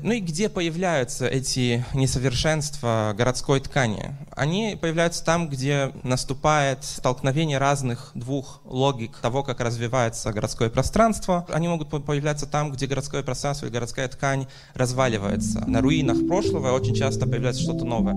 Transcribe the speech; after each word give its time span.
Ну 0.00 0.12
и 0.12 0.20
где 0.20 0.48
появляются 0.48 1.26
эти 1.26 1.84
несовершенства 1.92 3.16
городской 3.18 3.58
ткани? 3.58 4.14
Они 4.30 4.78
появляются 4.80 5.24
там, 5.24 5.48
где 5.48 5.90
наступает 6.04 6.84
столкновение 6.84 7.58
разных 7.58 8.12
двух 8.14 8.60
логик 8.64 9.16
того, 9.16 9.42
как 9.42 9.58
развивается 9.58 10.32
городское 10.32 10.70
пространство. 10.70 11.44
Они 11.48 11.66
могут 11.66 11.90
появляться 12.06 12.46
там, 12.46 12.70
где 12.70 12.86
городское 12.86 13.24
пространство 13.24 13.66
и 13.66 13.70
городская 13.70 14.06
ткань 14.06 14.46
разваливается. 14.74 15.64
На 15.66 15.80
руинах 15.80 16.28
прошлого 16.28 16.70
очень 16.70 16.94
часто 16.94 17.26
появляется 17.26 17.64
что-то 17.64 17.84
новое. 17.84 18.14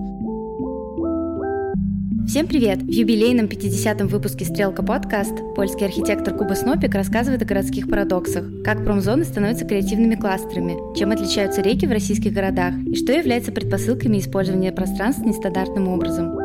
Всем 2.26 2.46
привет! 2.46 2.80
В 2.82 2.88
юбилейном 2.88 3.46
50-м 3.46 4.06
выпуске 4.06 4.44
«Стрелка 4.44 4.82
подкаст» 4.82 5.34
польский 5.56 5.86
архитектор 5.86 6.32
Куба 6.32 6.54
Снопик 6.54 6.94
рассказывает 6.94 7.42
о 7.42 7.44
городских 7.44 7.90
парадоксах, 7.90 8.44
как 8.64 8.84
промзоны 8.84 9.24
становятся 9.24 9.66
креативными 9.66 10.14
кластерами, 10.14 10.96
чем 10.96 11.10
отличаются 11.10 11.62
реки 11.62 11.84
в 11.86 11.90
российских 11.90 12.32
городах 12.32 12.74
и 12.86 12.94
что 12.94 13.12
является 13.12 13.50
предпосылками 13.50 14.18
использования 14.18 14.72
пространств 14.72 15.24
нестандартным 15.24 15.88
образом. 15.88 16.41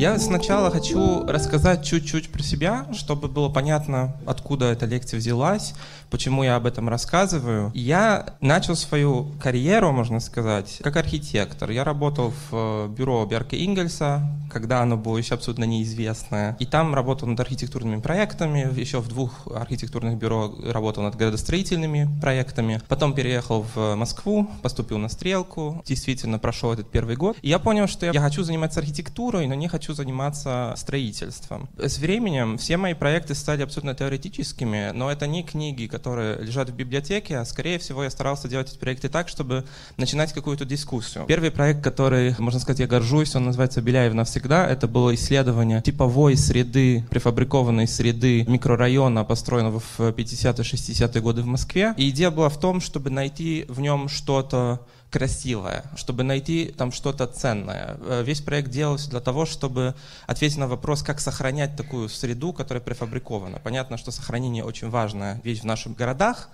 Я 0.00 0.18
сначала 0.18 0.70
хочу 0.70 1.26
рассказать 1.26 1.84
чуть-чуть 1.84 2.32
про 2.32 2.42
себя, 2.42 2.86
чтобы 2.94 3.28
было 3.28 3.50
понятно, 3.50 4.16
откуда 4.24 4.72
эта 4.72 4.86
лекция 4.86 5.18
взялась, 5.18 5.74
почему 6.08 6.42
я 6.42 6.56
об 6.56 6.64
этом 6.64 6.88
рассказываю. 6.88 7.70
Я 7.74 8.34
начал 8.40 8.76
свою 8.76 9.26
карьеру, 9.42 9.92
можно 9.92 10.18
сказать, 10.20 10.80
как 10.82 10.96
архитектор. 10.96 11.68
Я 11.70 11.84
работал 11.84 12.30
в 12.30 12.54
э, 12.54 12.88
бюро 12.96 13.26
Берка 13.26 13.62
Ингельса, 13.62 14.26
когда 14.50 14.80
оно 14.80 14.96
было 14.96 15.18
еще 15.18 15.34
абсолютно 15.34 15.64
неизвестное. 15.64 16.56
И 16.58 16.64
там 16.66 16.94
работал 16.94 17.28
над 17.28 17.38
архитектурными 17.38 18.00
проектами, 18.00 18.68
еще 18.74 19.00
в 19.00 19.08
двух 19.08 19.46
архитектурных 19.54 20.16
бюро 20.16 20.54
работал 20.64 21.02
над 21.02 21.16
градостроительными 21.16 22.08
проектами. 22.20 22.80
Потом 22.88 23.14
переехал 23.14 23.66
в 23.74 23.94
Москву, 23.96 24.48
поступил 24.62 24.96
на 24.98 25.08
стрелку, 25.08 25.82
действительно 25.86 26.38
прошел 26.38 26.72
этот 26.72 26.90
первый 26.90 27.16
год. 27.16 27.36
И 27.42 27.48
я 27.48 27.58
понял, 27.58 27.86
что 27.86 28.06
я 28.06 28.20
хочу 28.20 28.42
заниматься 28.42 28.80
архитектурой, 28.80 29.46
но 29.46 29.54
не 29.54 29.68
хочу 29.68 29.89
хочу 29.90 29.94
заниматься 29.94 30.74
строительством. 30.76 31.68
С 31.76 31.98
временем 31.98 32.58
все 32.58 32.76
мои 32.76 32.94
проекты 32.94 33.34
стали 33.34 33.62
абсолютно 33.62 33.94
теоретическими, 33.94 34.92
но 34.94 35.10
это 35.10 35.26
не 35.26 35.42
книги, 35.42 35.86
которые 35.86 36.38
лежат 36.38 36.70
в 36.70 36.74
библиотеке, 36.74 37.38
а 37.38 37.44
скорее 37.44 37.78
всего 37.78 38.04
я 38.04 38.10
старался 38.10 38.48
делать 38.48 38.70
эти 38.70 38.78
проекты 38.78 39.08
так, 39.08 39.28
чтобы 39.28 39.64
начинать 39.96 40.32
какую-то 40.32 40.64
дискуссию. 40.64 41.24
Первый 41.26 41.50
проект, 41.50 41.82
который, 41.82 42.34
можно 42.38 42.60
сказать, 42.60 42.80
я 42.80 42.86
горжусь, 42.86 43.34
он 43.34 43.44
называется 43.44 43.82
«Беляев 43.82 44.14
навсегда». 44.14 44.68
Это 44.68 44.86
было 44.86 45.14
исследование 45.14 45.82
типовой 45.82 46.36
среды, 46.36 47.04
префабрикованной 47.10 47.88
среды 47.88 48.44
микрорайона, 48.46 49.24
построенного 49.24 49.80
в 49.80 49.98
50-60-е 49.98 51.20
годы 51.20 51.42
в 51.42 51.46
Москве. 51.46 51.94
И 51.96 52.10
идея 52.10 52.30
была 52.30 52.48
в 52.48 52.58
том, 52.60 52.80
чтобы 52.80 53.10
найти 53.10 53.64
в 53.68 53.80
нем 53.80 54.08
что-то 54.08 54.86
красивое, 55.10 55.84
чтобы 55.96 56.22
найти 56.22 56.66
там 56.76 56.92
что-то 56.92 57.26
ценное. 57.26 57.96
Э, 58.00 58.22
весь 58.24 58.40
проект 58.40 58.70
делался 58.70 59.10
для 59.10 59.20
того, 59.20 59.44
чтобы 59.44 59.94
ответить 60.26 60.58
на 60.58 60.68
вопрос, 60.68 61.02
как 61.02 61.20
сохранять 61.20 61.76
такую 61.76 62.08
среду, 62.08 62.52
которая 62.52 62.82
префабрикована. 62.82 63.58
Понятно, 63.58 63.96
что 63.96 64.10
сохранение 64.12 64.64
очень 64.64 64.88
важная 64.88 65.40
вещь 65.42 65.60
в 65.60 65.64
наших 65.64 65.96
городах, 65.96 66.48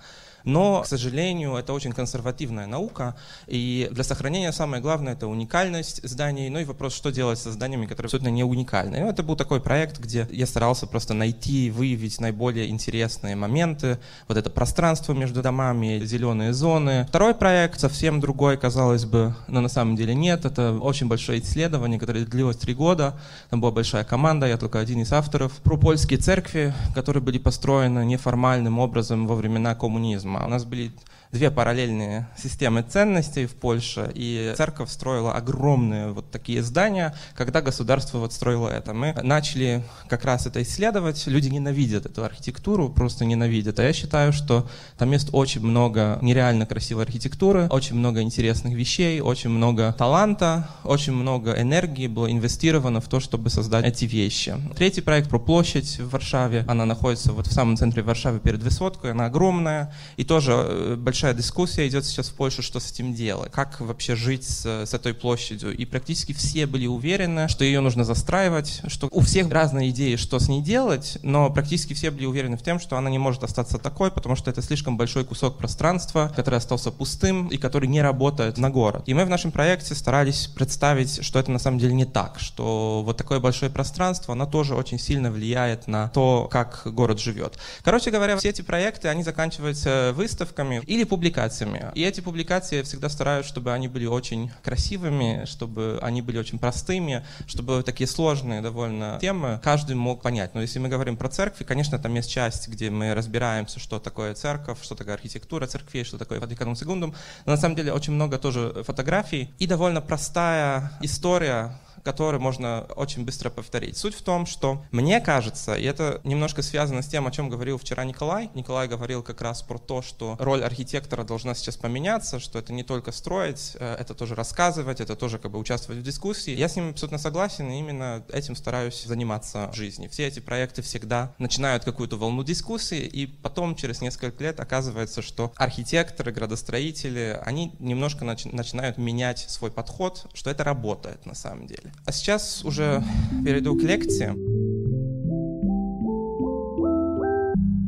но, 0.46 0.82
к 0.82 0.86
сожалению, 0.86 1.56
это 1.56 1.74
очень 1.74 1.92
консервативная 1.92 2.66
наука, 2.66 3.16
и 3.46 3.88
для 3.90 4.04
сохранения 4.04 4.52
самое 4.52 4.80
главное— 4.80 5.12
это 5.14 5.26
уникальность 5.26 6.00
зданий, 6.08 6.48
ну 6.48 6.60
и 6.60 6.64
вопрос, 6.64 6.94
что 6.94 7.10
делать 7.10 7.38
со 7.38 7.52
зданиями, 7.52 7.84
которые 7.84 8.06
абсолютно 8.06 8.28
не 8.28 8.44
уникальны. 8.44 8.96
И 8.96 9.00
это 9.00 9.22
был 9.22 9.36
такой 9.36 9.60
проект, 9.60 9.98
где 9.98 10.26
я 10.30 10.46
старался 10.46 10.86
просто 10.86 11.14
найти, 11.14 11.70
выявить 11.70 12.20
наиболее 12.20 12.68
интересные 12.68 13.34
моменты, 13.36 13.98
вот 14.28 14.38
это 14.38 14.48
пространство 14.48 15.12
между 15.12 15.42
домами, 15.42 16.00
зеленые 16.04 16.52
зоны. 16.52 17.06
Второй 17.08 17.34
проект 17.34 17.80
совсем 17.80 18.20
другой, 18.20 18.56
казалось 18.56 19.04
бы, 19.04 19.34
но 19.48 19.60
на 19.60 19.68
самом 19.68 19.96
деле 19.96 20.14
нет. 20.14 20.44
Это 20.44 20.78
очень 20.78 21.08
большое 21.08 21.40
исследование, 21.40 21.98
которое 21.98 22.24
длилось 22.24 22.56
три 22.56 22.72
года. 22.74 23.18
Там 23.50 23.60
была 23.60 23.72
большая 23.72 24.04
команда, 24.04 24.46
я 24.46 24.56
только 24.56 24.78
один 24.78 25.02
из 25.02 25.12
авторов. 25.12 25.52
Про 25.64 25.76
польские 25.76 26.20
церкви, 26.20 26.72
которые 26.94 27.22
были 27.22 27.38
построены 27.38 28.04
неформальным 28.04 28.78
образом 28.78 29.26
во 29.26 29.34
времена 29.34 29.74
коммунизма. 29.74 30.35
У 30.44 30.48
нас 30.48 30.64
были 30.64 30.92
две 31.32 31.50
параллельные 31.50 32.28
системы 32.36 32.82
ценностей 32.82 33.46
в 33.46 33.54
Польше, 33.54 34.10
и 34.14 34.54
церковь 34.56 34.90
строила 34.90 35.32
огромные 35.34 36.12
вот 36.12 36.30
такие 36.30 36.62
здания, 36.62 37.14
когда 37.34 37.60
государство 37.60 38.18
вот 38.18 38.32
строило 38.32 38.68
это. 38.68 38.94
Мы 38.94 39.14
начали 39.22 39.82
как 40.08 40.24
раз 40.24 40.46
это 40.46 40.62
исследовать, 40.62 41.26
люди 41.26 41.48
ненавидят 41.48 42.06
эту 42.06 42.24
архитектуру, 42.24 42.88
просто 42.88 43.24
ненавидят, 43.24 43.78
а 43.78 43.84
я 43.84 43.92
считаю, 43.92 44.32
что 44.32 44.68
там 44.98 45.12
есть 45.12 45.28
очень 45.32 45.60
много 45.60 46.18
нереально 46.22 46.66
красивой 46.66 47.04
архитектуры, 47.04 47.66
очень 47.68 47.96
много 47.96 48.22
интересных 48.22 48.74
вещей, 48.74 49.20
очень 49.20 49.50
много 49.50 49.94
таланта, 49.98 50.68
очень 50.84 51.12
много 51.12 51.52
энергии 51.60 52.06
было 52.06 52.30
инвестировано 52.30 53.00
в 53.00 53.08
то, 53.08 53.20
чтобы 53.20 53.50
создать 53.50 53.84
эти 53.84 54.04
вещи. 54.04 54.56
Третий 54.76 55.00
проект 55.00 55.28
про 55.28 55.38
площадь 55.38 55.98
в 55.98 56.10
Варшаве, 56.10 56.64
она 56.68 56.84
находится 56.84 57.32
вот 57.32 57.46
в 57.46 57.52
самом 57.52 57.76
центре 57.76 58.02
Варшавы 58.02 58.40
перед 58.40 58.62
высоткой, 58.62 59.12
она 59.12 59.26
огромная, 59.26 59.92
и 60.16 60.24
тоже 60.24 60.52
э, 60.52 60.96
большая 60.96 61.15
большая 61.16 61.32
дискуссия 61.32 61.88
идет 61.88 62.04
сейчас 62.04 62.28
в 62.28 62.34
Польше, 62.34 62.60
что 62.60 62.78
с 62.78 62.92
этим 62.92 63.14
делать, 63.14 63.50
как 63.50 63.80
вообще 63.80 64.14
жить 64.16 64.44
с, 64.44 64.66
с 64.66 64.92
этой 64.92 65.14
площадью. 65.14 65.74
И 65.74 65.86
практически 65.86 66.34
все 66.34 66.66
были 66.66 66.86
уверены, 66.86 67.48
что 67.48 67.64
ее 67.64 67.80
нужно 67.80 68.04
застраивать, 68.04 68.82
что 68.86 69.08
у 69.10 69.22
всех 69.22 69.50
разные 69.50 69.88
идеи, 69.88 70.16
что 70.16 70.38
с 70.38 70.50
ней 70.50 70.60
делать, 70.60 71.16
но 71.22 71.48
практически 71.48 71.94
все 71.94 72.10
были 72.10 72.26
уверены 72.26 72.58
в 72.58 72.62
том, 72.62 72.78
что 72.78 72.98
она 72.98 73.08
не 73.08 73.16
может 73.16 73.44
остаться 73.44 73.78
такой, 73.78 74.10
потому 74.10 74.36
что 74.36 74.50
это 74.50 74.60
слишком 74.60 74.98
большой 74.98 75.24
кусок 75.24 75.56
пространства, 75.56 76.30
который 76.36 76.56
остался 76.56 76.90
пустым 76.90 77.48
и 77.48 77.56
который 77.56 77.88
не 77.88 78.02
работает 78.02 78.58
на 78.58 78.68
город. 78.68 79.04
И 79.06 79.14
мы 79.14 79.24
в 79.24 79.30
нашем 79.30 79.52
проекте 79.52 79.94
старались 79.94 80.48
представить, 80.48 81.24
что 81.24 81.38
это 81.38 81.50
на 81.50 81.58
самом 81.58 81.78
деле 81.78 81.94
не 81.94 82.04
так, 82.04 82.38
что 82.38 83.02
вот 83.02 83.16
такое 83.16 83.40
большое 83.40 83.70
пространство, 83.70 84.32
оно 84.32 84.44
тоже 84.44 84.74
очень 84.74 84.98
сильно 84.98 85.30
влияет 85.30 85.86
на 85.86 86.08
то, 86.10 86.46
как 86.52 86.82
город 86.84 87.18
живет. 87.18 87.58
Короче 87.82 88.10
говоря, 88.10 88.36
все 88.36 88.50
эти 88.50 88.60
проекты, 88.60 89.08
они 89.08 89.22
заканчиваются 89.22 90.12
выставками 90.14 90.82
или 90.86 91.05
публикациями. 91.06 91.90
И 91.94 92.02
эти 92.02 92.20
публикации 92.20 92.76
я 92.76 92.82
всегда 92.82 93.08
стараюсь, 93.08 93.46
чтобы 93.46 93.72
они 93.72 93.88
были 93.88 94.06
очень 94.06 94.50
красивыми, 94.62 95.44
чтобы 95.46 95.98
они 96.02 96.22
были 96.22 96.38
очень 96.38 96.58
простыми, 96.58 97.24
чтобы 97.46 97.82
такие 97.82 98.06
сложные 98.06 98.60
довольно 98.60 99.18
темы 99.20 99.60
каждый 99.62 99.96
мог 99.96 100.22
понять. 100.22 100.54
Но 100.54 100.60
если 100.60 100.78
мы 100.78 100.88
говорим 100.88 101.16
про 101.16 101.28
церкви, 101.28 101.64
конечно, 101.64 101.98
там 101.98 102.14
есть 102.14 102.30
часть, 102.30 102.68
где 102.68 102.90
мы 102.90 103.14
разбираемся, 103.14 103.80
что 103.80 103.98
такое 103.98 104.34
церковь, 104.34 104.78
что 104.82 104.94
такое 104.94 105.14
архитектура 105.14 105.66
церквей, 105.66 106.04
что 106.04 106.18
такое 106.18 106.40
Ватиканум 106.40 106.76
Секундум. 106.76 107.14
Но 107.44 107.52
на 107.52 107.58
самом 107.58 107.76
деле 107.76 107.92
очень 107.92 108.12
много 108.12 108.38
тоже 108.38 108.82
фотографий 108.84 109.50
и 109.58 109.66
довольно 109.66 110.00
простая 110.00 110.92
история 111.00 111.78
который 112.06 112.38
можно 112.38 112.86
очень 112.94 113.24
быстро 113.24 113.50
повторить. 113.50 113.96
Суть 113.96 114.14
в 114.14 114.22
том, 114.22 114.46
что 114.46 114.84
мне 114.92 115.20
кажется, 115.20 115.74
и 115.74 115.82
это 115.82 116.20
немножко 116.22 116.62
связано 116.62 117.02
с 117.02 117.08
тем, 117.08 117.26
о 117.26 117.32
чем 117.32 117.48
говорил 117.48 117.78
вчера 117.78 118.04
Николай. 118.04 118.48
Николай 118.54 118.86
говорил 118.86 119.24
как 119.24 119.40
раз 119.40 119.60
про 119.62 119.76
то, 119.76 120.02
что 120.02 120.36
роль 120.38 120.62
архитектора 120.62 121.24
должна 121.24 121.56
сейчас 121.56 121.76
поменяться, 121.76 122.38
что 122.38 122.60
это 122.60 122.72
не 122.72 122.84
только 122.84 123.10
строить, 123.10 123.76
э, 123.80 123.96
это 123.98 124.14
тоже 124.14 124.36
рассказывать, 124.36 125.00
это 125.00 125.16
тоже 125.16 125.40
как 125.40 125.50
бы 125.50 125.58
участвовать 125.58 126.00
в 126.00 126.04
дискуссии. 126.04 126.52
Я 126.52 126.68
с 126.68 126.76
ним 126.76 126.90
абсолютно 126.90 127.18
согласен, 127.18 127.68
и 127.72 127.80
именно 127.80 128.22
этим 128.32 128.54
стараюсь 128.54 129.02
заниматься 129.02 129.68
в 129.72 129.74
жизни. 129.74 130.06
Все 130.06 130.28
эти 130.28 130.38
проекты 130.38 130.82
всегда 130.82 131.34
начинают 131.38 131.84
какую-то 131.84 132.16
волну 132.16 132.44
дискуссии, 132.44 133.00
и 133.00 133.26
потом 133.26 133.74
через 133.74 134.00
несколько 134.00 134.44
лет 134.44 134.60
оказывается, 134.60 135.22
что 135.22 135.52
архитекторы, 135.56 136.30
градостроители, 136.30 137.40
они 137.44 137.74
немножко 137.80 138.24
нач- 138.24 138.54
начинают 138.54 138.96
менять 138.96 139.40
свой 139.50 139.72
подход, 139.72 140.26
что 140.34 140.50
это 140.50 140.62
работает 140.62 141.26
на 141.26 141.34
самом 141.34 141.66
деле. 141.66 141.92
А 142.04 142.12
сейчас 142.12 142.64
уже 142.64 143.02
перейду 143.44 143.76
к 143.76 143.82
лекции. 143.82 144.55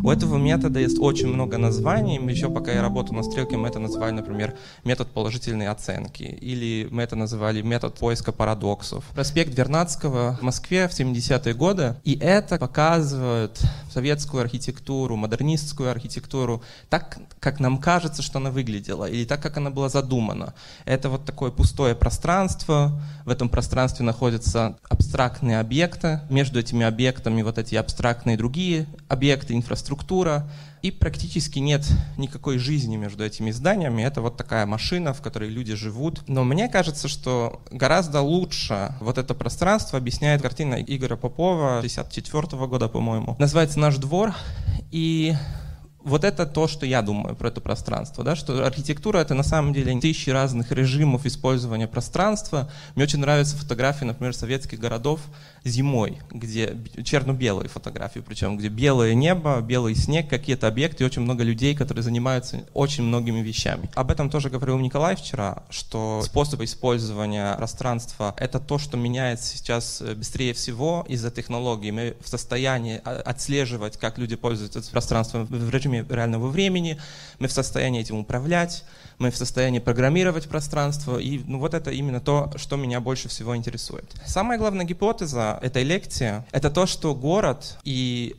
У 0.09 0.11
этого 0.11 0.39
метода 0.39 0.81
есть 0.81 0.99
очень 0.99 1.27
много 1.27 1.59
названий. 1.59 2.19
Еще 2.31 2.49
пока 2.49 2.73
я 2.73 2.81
работал 2.81 3.15
на 3.15 3.23
стрелке, 3.23 3.59
мы 3.59 3.69
это 3.69 3.79
называли, 3.79 4.13
например, 4.13 4.55
метод 4.83 5.09
положительной 5.09 5.69
оценки. 5.69 6.23
Или 6.23 6.89
мы 6.91 7.03
это 7.03 7.15
называли 7.15 7.61
метод 7.61 7.95
поиска 7.99 8.33
парадоксов. 8.33 9.05
Проспект 9.15 9.55
Вернадского 9.55 10.39
в 10.41 10.43
Москве 10.43 10.89
в 10.89 10.99
70-е 10.99 11.53
годы. 11.53 11.97
И 12.05 12.19
это 12.19 12.57
показывает 12.57 13.61
советскую 13.93 14.41
архитектуру, 14.41 15.15
модернистскую 15.17 15.91
архитектуру 15.91 16.63
так, 16.89 17.19
как 17.39 17.61
нам 17.61 17.77
кажется, 17.77 18.23
что 18.23 18.39
она 18.39 18.51
выглядела. 18.51 19.05
Или 19.05 19.27
так, 19.27 19.43
как 19.43 19.59
она 19.59 19.69
была 19.69 19.91
задумана. 19.91 20.55
Это 20.87 21.11
вот 21.11 21.27
такое 21.27 21.51
пустое 21.51 21.95
пространство. 21.95 22.99
В 23.27 23.29
этом 23.29 23.51
пространстве 23.51 24.07
находятся 24.07 24.79
абстрактные 24.89 25.61
объекты. 25.61 26.21
Между 26.31 26.61
этими 26.61 26.87
объектами 26.87 27.43
вот 27.43 27.59
эти 27.59 27.75
абстрактные 27.75 28.39
другие 28.39 28.87
объекты, 29.09 29.53
инфраструктуры 29.53 29.98
структура, 29.99 30.49
и 30.81 30.93
практически 30.93 31.59
нет 31.59 31.85
никакой 32.17 32.59
жизни 32.59 32.97
между 32.97 33.25
этими 33.25 33.51
зданиями. 33.51 34.03
Это 34.03 34.21
вот 34.21 34.37
такая 34.37 34.65
машина, 34.65 35.13
в 35.13 35.21
которой 35.21 35.51
люди 35.51 35.75
живут. 35.75 36.23
Но 36.29 36.45
мне 36.45 36.69
кажется, 36.69 37.09
что 37.09 37.61
гораздо 37.73 38.21
лучше 38.21 38.95
вот 39.01 39.19
это 39.19 39.35
пространство 39.35 39.99
объясняет 39.99 40.41
картина 40.41 40.77
Игоря 40.77 41.17
Попова 41.17 41.81
64 41.83 42.67
года, 42.67 42.89
по-моему. 42.89 43.35
Называется 43.41 43.81
«Наш 43.81 43.97
двор». 43.97 44.35
И 44.93 45.35
вот 46.09 46.25
это 46.25 46.47
то, 46.47 46.67
что 46.67 46.87
я 46.87 47.03
думаю 47.03 47.37
про 47.37 47.49
это 47.49 47.61
пространство, 47.61 48.25
да, 48.25 48.35
что 48.35 48.67
архитектура 48.67 49.19
это 49.19 49.35
на 49.35 49.43
самом 49.43 49.73
деле 49.73 49.99
тысячи 50.01 50.31
разных 50.31 50.73
режимов 50.73 51.27
использования 51.27 51.87
пространства. 51.87 52.71
Мне 52.95 53.05
очень 53.05 53.21
нравятся 53.21 53.57
фотографии, 53.57 54.05
например, 54.05 54.35
советских 54.35 54.81
городов 54.81 55.21
зимой, 55.65 56.19
где 56.31 56.77
черно-белые 57.05 57.69
фотографии, 57.69 58.21
причем 58.21 58.57
где 58.57 58.69
белое 58.69 59.15
небо, 59.15 59.61
белый 59.61 59.95
снег, 59.95 60.29
какие-то 60.29 60.67
объекты 60.67 61.05
и 61.05 61.07
очень 61.07 61.23
много 61.23 61.45
людей, 61.45 61.75
которые 61.75 62.03
занимаются 62.03 62.65
очень 62.75 63.05
многими 63.05 63.41
вещами. 63.41 63.89
Об 63.95 64.11
этом 64.11 64.31
тоже 64.31 64.51
говорил 64.51 64.79
Николай 64.79 65.17
вчера, 65.17 65.63
что 65.71 66.23
способ 66.25 66.63
использования 66.63 67.55
пространства— 67.57 68.35
это 68.39 68.61
то, 68.61 68.79
что 68.79 68.97
меняется 68.97 69.57
сейчас 69.57 70.01
э, 70.01 70.15
быстрее 70.15 70.55
всего 70.55 71.05
из-за 71.09 71.31
технологий. 71.31 71.91
Мы 71.91 72.17
в 72.21 72.29
состоянии 72.29 73.01
а, 73.05 73.21
отслеживать, 73.25 73.97
как 73.99 74.19
люди 74.19 74.37
пользуются 74.37 74.83
пространством 74.91 75.47
в 75.47 75.71
режиме 75.71 75.98
реального 76.09 76.49
времени, 76.49 76.99
мы 77.39 77.49
в 77.49 77.53
состоянии 77.53 78.01
этим 78.01 78.17
управлять, 78.17 78.85
мы 79.19 79.31
в 79.31 79.37
состоянии 79.37 79.79
программировать 79.79 80.49
пространство, 80.49 81.19
и 81.19 81.39
ну, 81.45 81.59
вот 81.59 81.75
это 81.75 81.91
именно 81.91 82.21
то, 82.21 82.53
что 82.57 82.77
меня 82.77 83.01
больше 83.01 83.29
всего 83.29 83.57
интересует. 83.57 84.05
Самая 84.27 84.59
главная 84.59 84.87
гипотеза 84.87 85.59
этой 85.63 85.83
лекции— 85.83 86.45
это 86.53 86.71
то, 86.71 86.87
что 86.87 87.15
город 87.15 87.79
и 87.85 88.37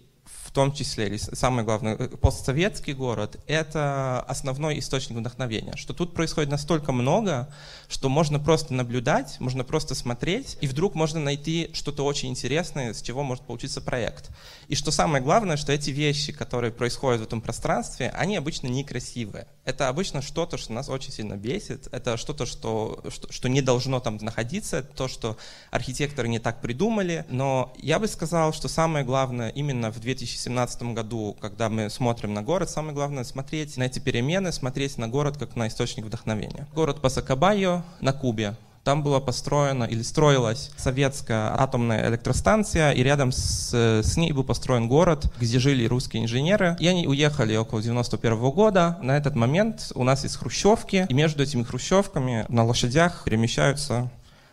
в 0.49 0.51
том 0.51 0.73
числе, 0.73 1.05
или 1.05 1.17
самое 1.17 1.63
главное, 1.63 1.95
э, 1.95 2.07
постсоветский 2.07 2.93
город, 2.93 3.37
это 3.45 4.19
основной 4.21 4.79
источник 4.79 5.19
вдохновения, 5.19 5.75
что 5.75 5.93
тут 5.93 6.15
происходит 6.15 6.49
настолько 6.49 6.91
много, 6.91 7.53
что 7.87 8.09
можно 8.09 8.39
просто 8.39 8.73
наблюдать, 8.73 9.39
можно 9.39 9.63
просто 9.63 9.93
смотреть, 9.93 10.57
и 10.59 10.65
вдруг 10.65 10.95
можно 10.95 11.19
найти 11.19 11.69
что-то 11.73 12.03
очень 12.03 12.29
интересное, 12.29 12.95
с 12.95 13.03
чего 13.03 13.21
может 13.21 13.43
получиться 13.43 13.79
проект. 13.79 14.31
И 14.67 14.73
что 14.73 14.89
самое 14.89 15.23
главное, 15.23 15.55
что 15.55 15.71
эти 15.71 15.91
вещи, 15.91 16.31
которые 16.33 16.71
происходят 16.71 17.21
в 17.21 17.25
этом 17.25 17.41
пространстве, 17.41 18.09
они 18.17 18.35
обычно 18.35 18.65
некрасивые. 18.67 19.45
Это 19.65 19.87
обычно 19.87 20.23
что-то, 20.23 20.57
что 20.57 20.73
нас 20.73 20.89
очень 20.89 21.11
сильно 21.11 21.37
бесит, 21.37 21.87
это 21.91 22.17
что-то, 22.17 22.47
что, 22.47 23.03
что, 23.09 23.31
что 23.31 23.49
не 23.49 23.61
должно 23.61 23.99
там 23.99 24.17
находиться, 24.17 24.81
то, 24.81 25.07
что 25.07 25.37
архитекторы 25.69 26.27
не 26.27 26.39
так 26.39 26.59
придумали, 26.59 27.23
но 27.29 27.71
я 27.77 27.99
бы 27.99 28.07
сказал, 28.07 28.51
что 28.51 28.67
самое 28.67 29.05
главное 29.05 29.49
именно 29.49 29.91
в 29.91 29.99
2000 29.99 30.38
2017 30.39 30.93
году, 30.93 31.35
когда 31.41 31.69
мы 31.69 31.89
смотрим 31.89 32.33
на 32.33 32.41
город, 32.41 32.69
самое 32.69 32.93
главное 32.93 33.23
смотреть 33.23 33.75
на 33.77 33.83
эти 33.83 33.99
перемены, 33.99 34.51
смотреть 34.53 34.97
на 34.97 35.09
город 35.09 35.37
как 35.37 35.55
на 35.55 35.67
источник 35.67 36.05
вдохновения. 36.05 36.65
Город 36.73 37.01
Пасакабайо 37.01 37.83
на 37.99 38.13
Кубе. 38.13 38.55
Там 38.85 39.03
была 39.03 39.19
построена 39.19 39.83
или 39.83 40.01
строилась 40.01 40.71
советская 40.77 41.53
атомная 41.61 42.09
электростанция, 42.09 42.91
и 42.91 43.03
рядом 43.03 43.33
с, 43.33 43.73
с 43.73 44.15
ней 44.15 44.31
был 44.31 44.45
построен 44.45 44.87
город, 44.87 45.29
где 45.39 45.59
жили 45.59 45.85
русские 45.85 46.23
инженеры. 46.23 46.77
И 46.79 46.87
они 46.87 47.05
уехали 47.05 47.57
около 47.57 47.81
91 47.81 48.33
-го 48.33 48.53
года. 48.53 48.97
На 49.01 49.17
этот 49.17 49.35
момент 49.35 49.91
у 49.95 50.03
нас 50.03 50.23
есть 50.23 50.37
хрущевки, 50.37 51.05
и 51.09 51.13
между 51.13 51.43
этими 51.43 51.63
хрущевками 51.63 52.45
на 52.47 52.63
лошадях 52.63 53.23
перемещаются 53.25 54.09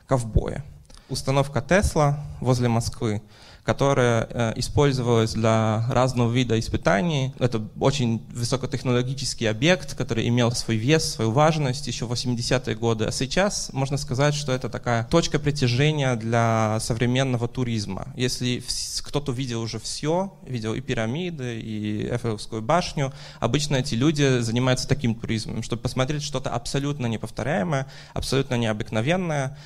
ковбои. 0.08 0.62
Установка 1.08 1.60
Тесла 1.62 2.18
возле 2.40 2.68
Москвы 2.68 3.22
которая 3.66 4.28
э, 4.30 4.52
использовалась 4.56 5.34
для 5.34 5.84
разного 5.90 6.32
вида 6.32 6.56
испытаний. 6.58 7.34
Это 7.40 7.60
очень 7.80 8.24
высокотехнологический 8.30 9.50
объект, 9.50 9.96
который 9.96 10.28
имел 10.28 10.52
свой 10.52 10.76
вес, 10.76 11.14
свою 11.14 11.32
важность 11.32 11.84
еще 11.88 12.06
в 12.06 12.12
80-е 12.12 12.76
годы. 12.76 13.06
А 13.06 13.10
сейчас 13.10 13.70
можно 13.72 13.96
сказать, 13.96 14.34
что 14.34 14.52
это 14.52 14.68
такая 14.68 15.02
точка 15.04 15.40
притяжения 15.40 16.14
для 16.14 16.78
современного 16.80 17.48
туризма. 17.48 18.06
Если 18.14 18.62
кто-то 19.02 19.32
видел 19.32 19.62
уже 19.62 19.80
все, 19.80 20.32
видел 20.46 20.74
и 20.74 20.80
пирамиды, 20.80 21.60
и 21.60 22.06
Эфелевскую 22.06 22.62
башню, 22.62 23.12
обычно 23.40 23.76
эти 23.76 23.96
люди 23.96 24.38
занимаются 24.38 24.86
таким 24.86 25.16
туризмом, 25.16 25.64
чтобы 25.64 25.82
посмотреть 25.82 26.22
что-то 26.22 26.50
абсолютно 26.50 27.06
неповторяемое, 27.06 27.88
абсолютно 28.14 28.54
необыкновенное. 28.54 29.58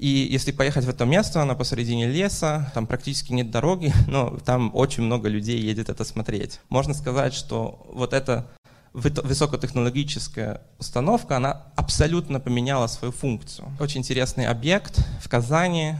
И 0.00 0.28
если 0.30 0.50
поехать 0.50 0.86
в 0.86 0.88
это 0.88 1.04
место, 1.04 1.42
оно 1.42 1.54
посередине 1.54 2.06
леса, 2.06 2.72
там 2.74 2.86
практически 2.86 3.34
нет 3.34 3.50
дороги, 3.50 3.92
но 4.06 4.38
там 4.38 4.70
очень 4.74 5.02
много 5.02 5.28
людей 5.28 5.60
едет 5.60 5.90
это 5.90 6.04
смотреть. 6.04 6.58
Можно 6.70 6.94
сказать, 6.94 7.34
что 7.34 7.86
вот 7.92 8.14
эта 8.14 8.46
высокотехнологическая 8.94 10.62
установка, 10.78 11.36
она 11.36 11.66
абсолютно 11.76 12.40
поменяла 12.40 12.86
свою 12.86 13.12
функцию. 13.12 13.68
Очень 13.78 14.00
интересный 14.00 14.46
объект 14.46 15.06
в 15.22 15.28
Казани, 15.28 15.96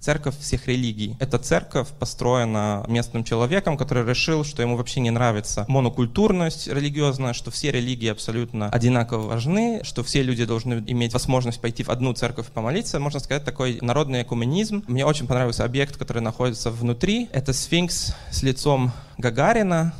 церковь 0.00 0.38
всех 0.38 0.66
религий. 0.66 1.16
Эта 1.18 1.38
церковь 1.38 1.88
построена 1.98 2.84
местным 2.88 3.24
человеком, 3.24 3.76
который 3.76 4.04
решил, 4.04 4.44
что 4.44 4.62
ему 4.62 4.76
вообще 4.76 5.00
не 5.00 5.10
нравится 5.10 5.64
монокультурность 5.68 6.68
религиозная, 6.68 7.32
что 7.32 7.50
все 7.50 7.70
религии 7.70 8.08
абсолютно 8.08 8.68
одинаково 8.68 9.26
важны, 9.26 9.80
что 9.82 10.02
все 10.02 10.22
люди 10.22 10.44
должны 10.44 10.82
иметь 10.86 11.12
возможность 11.12 11.60
пойти 11.60 11.82
в 11.82 11.90
одну 11.90 12.12
церковь 12.12 12.48
и 12.48 12.52
помолиться. 12.52 13.00
Можно 13.00 13.20
сказать, 13.20 13.44
такой 13.44 13.78
народный 13.80 14.22
экуменизм. 14.22 14.84
Мне 14.86 15.04
очень 15.04 15.26
понравился 15.26 15.64
объект, 15.64 15.96
который 15.96 16.22
находится 16.22 16.70
внутри. 16.70 17.28
Это 17.32 17.52
сфинкс 17.52 18.14
с 18.30 18.42
лицом 18.42 18.92
Гагарина, 19.18 19.94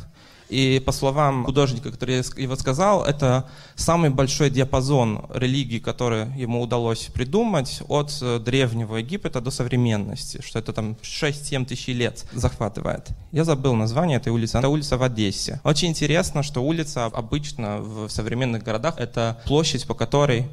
и 0.48 0.82
по 0.84 0.92
словам 0.92 1.44
художника, 1.44 1.90
который 1.90 2.16
его 2.40 2.56
сказал, 2.56 3.04
это 3.04 3.48
самый 3.74 4.10
большой 4.10 4.50
диапазон 4.50 5.26
религий, 5.34 5.80
который 5.80 6.26
ему 6.36 6.60
удалось 6.60 7.06
придумать 7.06 7.82
от 7.88 8.16
э, 8.22 8.38
древнего 8.38 8.96
Египта 8.96 9.40
до 9.40 9.50
современности, 9.50 10.40
что 10.44 10.58
это 10.58 10.72
там 10.72 10.96
6-7 11.02 11.66
тысяч 11.66 11.88
лет 11.88 12.24
захватывает. 12.32 13.08
Я 13.32 13.44
забыл 13.44 13.74
название 13.74 14.18
этой 14.18 14.32
улицы. 14.32 14.58
Это 14.58 14.68
улица 14.68 14.96
в 14.96 15.02
Одессе. 15.02 15.60
Очень 15.64 15.88
интересно, 15.88 16.42
что 16.42 16.62
улица 16.62 17.06
обычно 17.06 17.78
в 17.78 18.08
современных 18.08 18.62
городах 18.62 18.94
это 18.98 19.38
площадь, 19.46 19.86
по 19.86 19.94
которой 19.94 20.46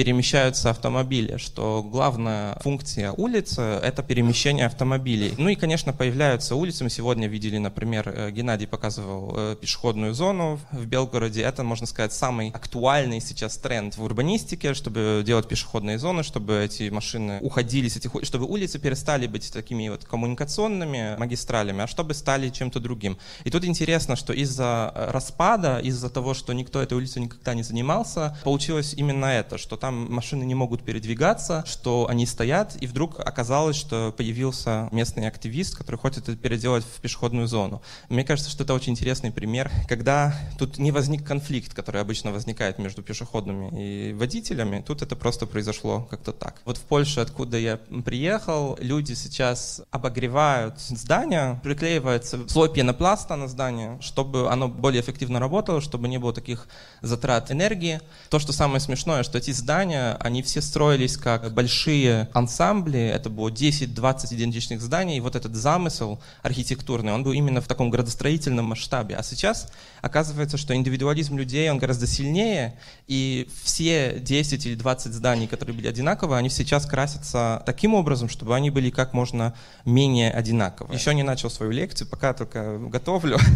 перемещаются 0.00 0.70
автомобили, 0.70 1.36
что 1.36 1.82
главная 1.82 2.58
функция 2.62 3.12
улицы— 3.12 3.60
это 3.82 4.02
перемещение 4.02 4.64
автомобилей. 4.64 5.34
Ну 5.36 5.50
и, 5.50 5.56
конечно, 5.56 5.92
появляются 5.92 6.56
улицы. 6.56 6.84
Мы 6.84 6.88
сегодня 6.88 7.28
видели, 7.28 7.58
например, 7.58 8.08
э, 8.08 8.30
Геннадий 8.30 8.66
показывал 8.66 9.34
э, 9.36 9.56
пешеходную 9.60 10.14
зону 10.14 10.58
в 10.72 10.86
Белгороде. 10.86 11.42
Это, 11.42 11.64
можно 11.64 11.86
сказать, 11.86 12.14
самый 12.14 12.48
актуальный 12.48 13.20
сейчас 13.20 13.58
тренд 13.58 13.98
в 13.98 14.02
урбанистике, 14.02 14.72
чтобы 14.72 15.22
делать 15.26 15.46
пешеходные 15.48 15.98
зоны, 15.98 16.22
чтобы 16.22 16.64
эти 16.64 16.88
машины 16.88 17.38
уходили 17.42 17.88
с 17.88 17.98
этих 17.98 18.10
чтобы 18.22 18.46
улицы 18.46 18.78
перестали 18.78 19.26
быть 19.26 19.52
такими 19.52 19.90
вот 19.90 20.06
коммуникационными 20.06 21.16
магистралями, 21.18 21.82
а 21.82 21.86
чтобы 21.86 22.14
стали 22.14 22.48
чем-то 22.48 22.80
другим. 22.80 23.18
И 23.44 23.50
тут 23.50 23.66
интересно, 23.66 24.16
что 24.16 24.32
из-за 24.32 24.92
э, 24.94 25.10
распада, 25.10 25.78
из-за 25.78 26.08
того, 26.08 26.32
что 26.32 26.54
никто 26.54 26.80
этой 26.80 26.94
улицей 26.94 27.20
никогда 27.20 27.52
не 27.52 27.62
занимался, 27.62 28.38
получилось 28.44 28.94
именно 28.94 29.26
это, 29.26 29.58
что 29.58 29.76
там 29.76 29.89
там 29.90 30.06
машины 30.08 30.44
не 30.44 30.54
могут 30.54 30.84
передвигаться, 30.84 31.64
что 31.66 32.06
они 32.08 32.24
стоят, 32.24 32.76
и 32.80 32.86
вдруг 32.86 33.18
оказалось, 33.18 33.74
что 33.74 34.14
появился 34.16 34.88
местный 34.92 35.26
активист, 35.26 35.76
который 35.76 35.96
хочет 35.96 36.28
это 36.28 36.36
переделать 36.36 36.84
в 36.84 37.00
пешеходную 37.00 37.48
зону. 37.48 37.82
Мне 38.08 38.22
кажется, 38.22 38.52
что 38.52 38.62
это 38.62 38.72
очень 38.72 38.92
интересный 38.92 39.32
пример, 39.32 39.68
когда 39.88 40.32
тут 40.58 40.78
не 40.78 40.92
возник 40.92 41.26
конфликт, 41.26 41.74
который 41.74 42.00
обычно 42.00 42.30
возникает 42.30 42.78
между 42.78 43.02
пешеходными 43.02 43.70
и 43.82 44.12
водителями, 44.12 44.84
тут 44.86 45.02
это 45.02 45.16
просто 45.16 45.46
произошло 45.46 46.06
как-то 46.08 46.32
так. 46.32 46.60
Вот 46.64 46.76
в 46.76 46.82
Польше, 46.82 47.18
откуда 47.18 47.58
я 47.58 47.76
приехал, 48.04 48.78
люди 48.80 49.14
сейчас 49.14 49.82
обогревают 49.90 50.78
здания, 50.78 51.60
приклеивается 51.64 52.48
слой 52.48 52.72
пенопласта 52.72 53.34
на 53.34 53.48
здание, 53.48 53.98
чтобы 54.00 54.52
оно 54.52 54.68
более 54.68 55.02
эффективно 55.02 55.40
работало, 55.40 55.80
чтобы 55.80 56.06
не 56.06 56.18
было 56.18 56.32
таких 56.32 56.68
затрат 57.02 57.50
энергии. 57.50 58.00
То, 58.28 58.38
что 58.38 58.52
самое 58.52 58.78
смешное, 58.78 59.24
что 59.24 59.40
эти 59.40 59.50
здания 59.50 59.79
здания, 59.80 60.18
они 60.20 60.42
все 60.42 60.60
строились 60.60 61.16
как 61.16 61.54
большие 61.54 62.28
ансамбли, 62.34 63.00
это 63.00 63.30
было 63.30 63.48
10-20 63.48 64.34
идентичных 64.34 64.82
зданий, 64.82 65.16
и 65.16 65.20
вот 65.20 65.36
этот 65.36 65.54
замысел 65.54 66.20
архитектурный, 66.42 67.14
он 67.14 67.22
был 67.22 67.32
именно 67.32 67.62
в 67.62 67.66
таком 67.66 67.88
градостроительном 67.88 68.66
масштабе. 68.66 69.16
А 69.16 69.22
сейчас 69.22 69.72
оказывается, 70.02 70.58
что 70.58 70.74
индивидуализм 70.74 71.38
людей, 71.38 71.70
он 71.70 71.78
гораздо 71.78 72.06
сильнее, 72.06 72.78
и 73.06 73.48
все 73.64 74.20
10 74.20 74.66
или 74.66 74.74
20 74.74 75.14
зданий, 75.14 75.46
которые 75.46 75.74
были 75.74 75.88
одинаковые, 75.88 76.38
они 76.38 76.50
сейчас 76.50 76.84
красятся 76.84 77.62
таким 77.64 77.94
образом, 77.94 78.28
чтобы 78.28 78.54
они 78.54 78.68
были 78.68 78.90
как 78.90 79.14
можно 79.14 79.54
менее 79.86 80.30
одинаковые. 80.30 80.98
Еще 80.98 81.14
не 81.14 81.22
начал 81.22 81.48
свою 81.48 81.72
лекцию, 81.72 82.06
пока 82.06 82.34
только 82.34 82.76
готовлю. 82.78 83.38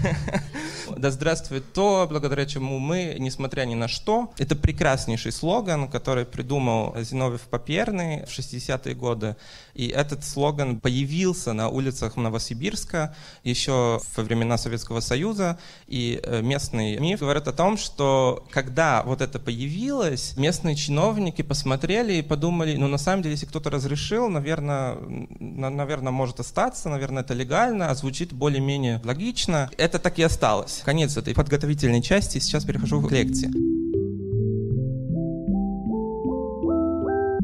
Да 0.96 1.10
здравствует 1.10 1.72
то, 1.72 2.06
благодаря 2.08 2.44
чему 2.44 2.78
мы, 2.78 3.16
несмотря 3.18 3.64
ни 3.64 3.74
на 3.74 3.88
что, 3.88 4.32
это 4.38 4.54
прекраснейший 4.54 5.32
слоган, 5.32 5.88
который 5.88 6.03
который 6.04 6.26
придумал 6.26 6.94
Зиновьев 7.00 7.40
Поперный 7.48 8.26
в 8.26 8.28
60-е 8.28 8.94
годы. 8.94 9.36
И 9.72 9.88
этот 9.88 10.22
слоган 10.22 10.78
появился 10.78 11.54
на 11.54 11.70
улицах 11.70 12.16
Новосибирска 12.16 13.16
еще 13.42 14.00
во 14.14 14.22
времена 14.22 14.58
Советского 14.58 15.00
Союза. 15.00 15.58
И 15.86 16.20
э, 16.22 16.42
местный 16.42 16.98
миф 16.98 17.20
говорит 17.20 17.48
о 17.48 17.54
том, 17.54 17.78
что 17.78 18.44
когда 18.50 19.02
вот 19.02 19.22
это 19.22 19.38
появилось, 19.38 20.36
местные 20.36 20.76
чиновники 20.76 21.40
посмотрели 21.40 22.12
и 22.16 22.22
подумали, 22.22 22.76
ну 22.76 22.86
на 22.86 22.98
самом 22.98 23.22
деле, 23.22 23.32
если 23.32 23.46
кто-то 23.46 23.70
разрешил, 23.70 24.28
наверное, 24.28 24.96
наверное, 25.40 26.12
может 26.12 26.38
остаться, 26.38 26.90
наверное, 26.90 27.22
это 27.22 27.32
легально, 27.32 27.88
а 27.88 27.94
звучит 27.94 28.34
более-менее 28.34 29.00
логично. 29.04 29.70
Это 29.78 29.98
так 29.98 30.18
и 30.18 30.22
осталось. 30.22 30.82
Конец 30.84 31.16
этой 31.16 31.32
подготовительной 31.32 32.02
части. 32.02 32.40
Сейчас 32.40 32.66
перехожу 32.66 33.00
к 33.00 33.10
лекции. 33.10 33.83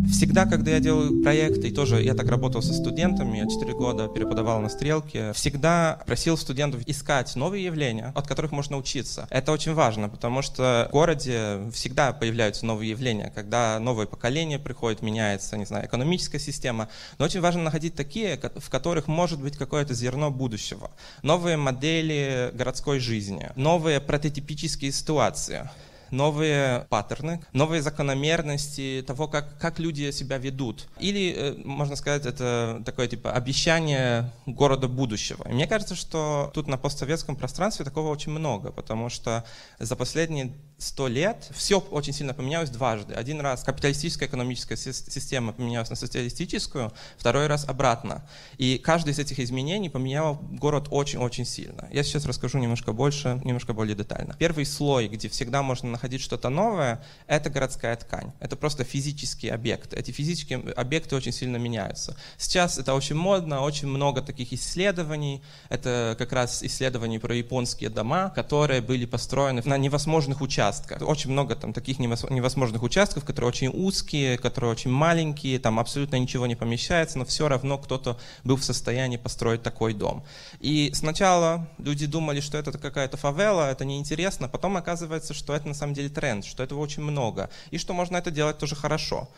Всегда, 0.08 0.46
когда 0.46 0.72
я 0.72 0.80
делаю 0.80 1.22
проекты, 1.22 1.68
и 1.68 1.72
тоже 1.72 2.02
я 2.02 2.14
так 2.14 2.28
работал 2.28 2.62
со 2.62 2.72
студентами, 2.72 3.38
я 3.38 3.48
4 3.48 3.72
года 3.74 4.08
преподавал 4.08 4.60
на 4.60 4.68
стрелке, 4.68 5.32
всегда 5.32 6.00
просил 6.06 6.36
студентов 6.36 6.82
искать 6.86 7.34
новые 7.36 7.64
явления, 7.64 8.12
от 8.14 8.26
которых 8.26 8.52
можно 8.52 8.76
учиться. 8.76 9.26
Это 9.30 9.52
очень 9.52 9.74
важно, 9.74 10.08
потому 10.08 10.42
что 10.42 10.86
в 10.90 10.92
городе 10.92 11.70
всегда 11.72 12.12
появляются 12.12 12.66
новые 12.66 12.90
явления, 12.90 13.32
когда 13.34 13.78
новое 13.78 14.06
поколение 14.06 14.58
приходит, 14.58 15.02
меняется, 15.02 15.56
не 15.56 15.66
знаю, 15.66 15.86
экономическая 15.86 16.38
система. 16.38 16.88
Но 17.18 17.24
очень 17.24 17.40
важно 17.40 17.62
находить 17.62 17.94
такие, 17.94 18.40
в 18.56 18.70
которых 18.70 19.06
может 19.06 19.40
быть 19.40 19.56
какое-то 19.56 19.94
зерно 19.94 20.30
будущего. 20.30 20.90
Новые 21.22 21.56
модели 21.56 22.50
городской 22.54 23.00
жизни, 23.00 23.50
новые 23.56 24.00
прототипические 24.00 24.92
ситуации 24.92 25.68
новые 26.10 26.86
паттерны, 26.88 27.42
новые 27.52 27.82
закономерности 27.82 29.04
того, 29.06 29.28
как, 29.28 29.58
как 29.58 29.78
люди 29.78 30.10
себя 30.10 30.38
ведут. 30.38 30.88
Или, 30.98 31.34
э, 31.36 31.54
можно 31.64 31.96
сказать, 31.96 32.26
это 32.26 32.82
такое 32.84 33.08
типа 33.08 33.32
обещание 33.32 34.30
города 34.46 34.88
будущего. 34.88 35.48
И 35.48 35.52
мне 35.52 35.66
кажется, 35.66 35.94
что 35.94 36.50
тут 36.54 36.66
на 36.66 36.76
постсоветском 36.78 37.36
пространстве 37.36 37.84
такого 37.84 38.08
очень 38.08 38.32
много, 38.32 38.72
потому 38.72 39.08
что 39.08 39.44
за 39.78 39.96
последние 39.96 40.52
сто 40.80 41.08
лет 41.08 41.48
все 41.52 41.78
очень 41.78 42.12
сильно 42.12 42.32
поменялось 42.32 42.70
дважды. 42.70 43.14
Один 43.14 43.40
раз 43.40 43.62
капиталистическая 43.62 44.26
экономическая 44.26 44.76
система 44.76 45.52
поменялась 45.52 45.90
на 45.90 45.96
социалистическую, 45.96 46.92
второй 47.18 47.46
раз 47.46 47.68
обратно. 47.68 48.26
И 48.56 48.78
каждый 48.78 49.10
из 49.10 49.18
этих 49.18 49.38
изменений 49.40 49.90
поменял 49.90 50.36
город 50.36 50.88
очень-очень 50.90 51.44
сильно. 51.44 51.88
Я 51.92 52.02
сейчас 52.02 52.24
расскажу 52.24 52.58
немножко 52.58 52.92
больше, 52.92 53.40
немножко 53.44 53.74
более 53.74 53.94
детально. 53.94 54.34
Первый 54.38 54.64
слой, 54.64 55.08
где 55.08 55.28
всегда 55.28 55.62
можно 55.62 55.90
находить 55.90 56.22
что-то 56.22 56.48
новое, 56.48 57.04
это 57.26 57.50
городская 57.50 57.94
ткань. 57.96 58.32
Это 58.40 58.56
просто 58.56 58.84
физические 58.84 59.52
объекты. 59.52 59.96
Эти 59.96 60.10
физические 60.12 60.60
объекты 60.76 61.14
очень 61.14 61.32
сильно 61.32 61.58
меняются. 61.58 62.16
Сейчас 62.38 62.78
это 62.78 62.94
очень 62.94 63.16
модно, 63.16 63.60
очень 63.60 63.88
много 63.88 64.22
таких 64.22 64.54
исследований. 64.54 65.42
Это 65.68 66.16
как 66.18 66.32
раз 66.32 66.62
исследования 66.62 67.20
про 67.20 67.34
японские 67.34 67.90
дома, 67.90 68.30
которые 68.30 68.80
были 68.80 69.04
построены 69.04 69.60
на 69.66 69.76
невозможных 69.76 70.40
участках 70.40 70.69
участка. 70.70 71.04
Очень 71.04 71.30
много 71.30 71.54
там 71.54 71.72
таких 71.72 71.98
невозможных 71.98 72.82
участков, 72.82 73.24
которые 73.24 73.48
очень 73.48 73.68
узкие, 73.68 74.38
которые 74.38 74.70
очень 74.70 74.90
маленькие, 74.90 75.58
там 75.58 75.78
абсолютно 75.78 76.16
ничего 76.16 76.46
не 76.46 76.56
помещается, 76.56 77.18
но 77.18 77.24
все 77.24 77.48
равно 77.48 77.78
кто-то 77.78 78.18
был 78.44 78.56
в 78.56 78.64
состоянии 78.64 79.16
построить 79.16 79.62
такой 79.62 79.94
дом. 79.94 80.24
И 80.60 80.90
сначала 80.94 81.68
люди 81.78 82.06
думали, 82.06 82.40
что 82.40 82.58
это 82.58 82.72
какая-то 82.72 83.16
фавела, 83.16 83.70
это 83.70 83.84
неинтересно, 83.84 84.48
потом 84.48 84.76
оказывается, 84.76 85.34
что 85.34 85.54
это 85.54 85.68
на 85.68 85.74
самом 85.74 85.94
деле 85.94 86.08
тренд, 86.08 86.44
что 86.44 86.62
этого 86.62 86.80
очень 86.80 87.02
много, 87.02 87.50
и 87.70 87.78
что 87.78 87.92
можно 87.94 88.16
это 88.16 88.30
делать 88.30 88.58
тоже 88.58 88.76
хорошо. 88.76 89.28